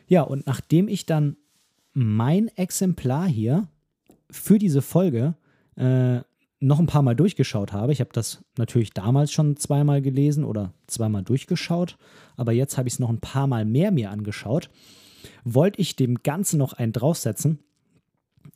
Ja, 0.07 0.21
und 0.21 0.45
nachdem 0.47 0.87
ich 0.87 1.05
dann 1.05 1.37
mein 1.93 2.47
Exemplar 2.49 3.27
hier 3.27 3.67
für 4.29 4.59
diese 4.59 4.81
Folge 4.81 5.35
äh, 5.75 6.21
noch 6.59 6.79
ein 6.79 6.87
paar 6.87 7.01
Mal 7.01 7.15
durchgeschaut 7.15 7.71
habe. 7.71 7.91
Ich 7.91 7.99
habe 7.99 8.09
das 8.13 8.43
natürlich 8.57 8.91
damals 8.91 9.31
schon 9.31 9.57
zweimal 9.57 10.01
gelesen 10.01 10.43
oder 10.43 10.73
zweimal 10.87 11.23
durchgeschaut, 11.23 11.97
aber 12.35 12.51
jetzt 12.51 12.77
habe 12.77 12.87
ich 12.87 12.95
es 12.95 12.99
noch 12.99 13.09
ein 13.09 13.19
paar 13.19 13.47
Mal 13.47 13.65
mehr 13.65 13.91
mir 13.91 14.09
angeschaut. 14.09 14.69
Wollte 15.43 15.81
ich 15.81 15.95
dem 15.95 16.23
Ganzen 16.23 16.57
noch 16.57 16.73
einen 16.73 16.93
draufsetzen, 16.93 17.59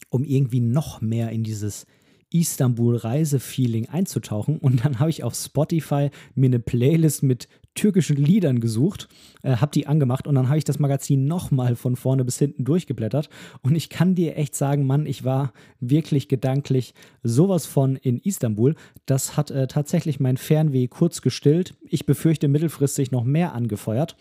um 0.10 0.24
irgendwie 0.24 0.60
noch 0.60 1.02
mehr 1.02 1.32
in 1.32 1.44
dieses 1.44 1.86
Istanbul-Reise-Feeling 2.32 3.90
einzutauchen. 3.90 4.58
Und 4.58 4.86
dann 4.86 5.00
habe 5.00 5.10
ich 5.10 5.24
auf 5.24 5.36
Spotify 5.36 6.10
mir 6.34 6.48
eine 6.48 6.60
Playlist 6.60 7.24
mit 7.24 7.48
türkischen 7.74 8.18
Liedern 8.18 8.60
gesucht, 8.60 9.08
äh, 9.44 9.58
habe 9.58 9.72
die 9.72 9.88
angemacht 9.88 10.28
und 10.28 10.36
dann 10.36 10.50
habe 10.50 10.58
ich 10.58 10.66
das 10.66 10.80
Magazin 10.80 11.26
nochmal 11.26 11.76
von 11.76 11.96
vorne 11.96 12.26
bis 12.26 12.38
hinten 12.38 12.66
durchgeblättert. 12.66 13.30
Und 13.62 13.76
ich 13.76 13.90
kann 13.90 14.14
dir 14.14 14.36
echt 14.36 14.56
sagen, 14.56 14.86
Mann, 14.86 15.06
ich 15.06 15.24
war 15.24 15.54
wirklich 15.80 16.28
gedanklich 16.28 16.94
sowas 17.24 17.66
von 17.66 17.96
in 17.96 18.18
Istanbul. 18.18 18.76
Das 19.06 19.38
hat 19.38 19.52
äh, 19.52 19.68
tatsächlich 19.68 20.20
mein 20.20 20.36
Fernweh 20.38 20.88
kurz 20.88 21.22
gestillt. 21.22 21.76
Ich 21.82 22.06
befürchte 22.06 22.50
mittelfristig 22.50 23.12
noch 23.12 23.24
mehr 23.24 23.54
angefeuert. 23.54 24.18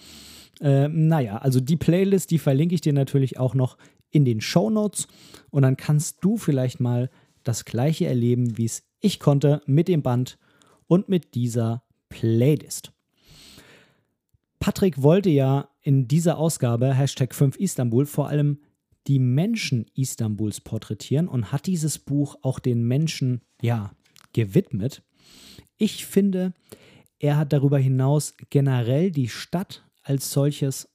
Äh, 0.60 0.88
naja, 0.88 1.38
also 1.38 1.60
die 1.60 1.76
Playlist, 1.76 2.30
die 2.30 2.38
verlinke 2.38 2.74
ich 2.74 2.80
dir 2.80 2.92
natürlich 2.92 3.38
auch 3.38 3.54
noch 3.54 3.78
in 4.10 4.24
den 4.24 4.40
Show 4.40 4.70
Notes 4.70 5.08
und 5.50 5.62
dann 5.62 5.76
kannst 5.76 6.18
du 6.20 6.36
vielleicht 6.36 6.80
mal 6.80 7.10
das 7.42 7.64
gleiche 7.64 8.06
erleben, 8.06 8.58
wie 8.58 8.66
es 8.66 8.82
ich 9.00 9.18
konnte 9.18 9.62
mit 9.66 9.88
dem 9.88 10.02
Band 10.02 10.38
und 10.86 11.08
mit 11.08 11.34
dieser 11.34 11.82
Playlist. 12.10 12.92
Patrick 14.58 15.02
wollte 15.02 15.30
ja 15.30 15.70
in 15.80 16.06
dieser 16.06 16.36
Ausgabe 16.36 16.92
Hashtag 16.92 17.34
5 17.34 17.56
Istanbul 17.56 18.04
vor 18.04 18.28
allem 18.28 18.58
die 19.06 19.18
Menschen 19.18 19.86
Istanbuls 19.94 20.60
porträtieren 20.60 21.28
und 21.28 21.52
hat 21.52 21.66
dieses 21.66 21.98
Buch 21.98 22.36
auch 22.42 22.58
den 22.58 22.86
Menschen, 22.86 23.40
ja, 23.62 23.92
gewidmet. 24.34 25.02
Ich 25.78 26.04
finde, 26.04 26.52
er 27.18 27.38
hat 27.38 27.52
darüber 27.52 27.78
hinaus 27.78 28.34
generell 28.50 29.10
die 29.10 29.28
Stadt 29.28 29.82
als 30.02 30.30
solches 30.30 30.88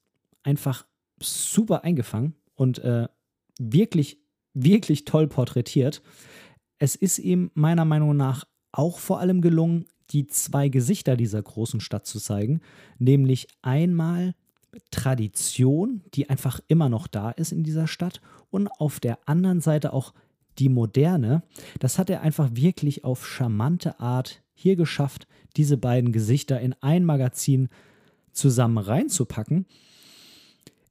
einfach 0.43 0.85
super 1.19 1.83
eingefangen 1.83 2.35
und 2.55 2.79
äh, 2.79 3.07
wirklich, 3.59 4.19
wirklich 4.53 5.05
toll 5.05 5.27
porträtiert. 5.27 6.01
Es 6.77 6.95
ist 6.95 7.19
ihm 7.19 7.51
meiner 7.53 7.85
Meinung 7.85 8.15
nach 8.15 8.45
auch 8.71 8.99
vor 8.99 9.19
allem 9.19 9.41
gelungen, 9.41 9.85
die 10.11 10.27
zwei 10.27 10.69
Gesichter 10.69 11.15
dieser 11.17 11.41
großen 11.41 11.79
Stadt 11.79 12.05
zu 12.05 12.19
zeigen, 12.19 12.61
nämlich 12.99 13.47
einmal 13.61 14.35
Tradition, 14.91 16.03
die 16.13 16.29
einfach 16.29 16.59
immer 16.67 16.89
noch 16.89 17.07
da 17.07 17.31
ist 17.31 17.51
in 17.51 17.63
dieser 17.63 17.87
Stadt 17.87 18.21
und 18.49 18.67
auf 18.67 18.99
der 18.99 19.19
anderen 19.25 19.61
Seite 19.61 19.93
auch 19.93 20.13
die 20.59 20.69
Moderne. 20.69 21.43
Das 21.79 21.97
hat 21.97 22.09
er 22.09 22.21
einfach 22.21 22.49
wirklich 22.53 23.03
auf 23.03 23.25
charmante 23.25 23.99
Art 23.99 24.41
hier 24.53 24.75
geschafft, 24.75 25.27
diese 25.57 25.77
beiden 25.77 26.11
Gesichter 26.11 26.59
in 26.59 26.73
ein 26.81 27.05
Magazin 27.05 27.69
zusammen 28.35 28.77
reinzupacken. 28.77 29.65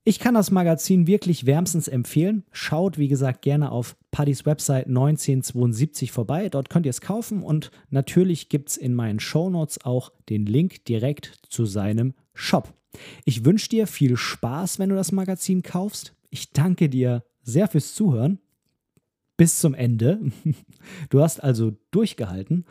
Ich 0.06 0.18
kann 0.18 0.34
das 0.34 0.50
Magazin 0.50 1.06
wirklich 1.06 1.46
wärmstens 1.46 1.88
empfehlen. 1.88 2.44
Schaut, 2.52 2.98
wie 2.98 3.08
gesagt, 3.08 3.40
gerne 3.40 3.72
auf 3.72 3.96
Paddys 4.10 4.44
Website 4.44 4.86
1972 4.86 6.12
vorbei. 6.12 6.50
Dort 6.50 6.68
könnt 6.68 6.84
ihr 6.84 6.90
es 6.90 7.00
kaufen 7.00 7.42
und 7.42 7.70
natürlich 7.88 8.50
gibt 8.50 8.68
es 8.68 8.76
in 8.76 8.94
meinen 8.94 9.18
Shownotes 9.18 9.82
auch 9.84 10.12
den 10.28 10.44
Link 10.44 10.84
direkt 10.84 11.38
zu 11.48 11.64
seinem 11.64 12.12
Shop. 12.34 12.74
Ich 13.24 13.46
wünsche 13.46 13.70
dir 13.70 13.86
viel 13.86 14.18
Spaß, 14.18 14.78
wenn 14.78 14.90
du 14.90 14.94
das 14.94 15.10
Magazin 15.10 15.62
kaufst. 15.62 16.14
Ich 16.28 16.52
danke 16.52 16.90
dir 16.90 17.24
sehr 17.42 17.66
fürs 17.68 17.94
Zuhören. 17.94 18.40
Bis 19.36 19.58
zum 19.58 19.74
Ende. 19.74 20.20
Du 21.08 21.22
hast 21.22 21.42
also 21.42 21.72
durchgehalten. 21.92 22.66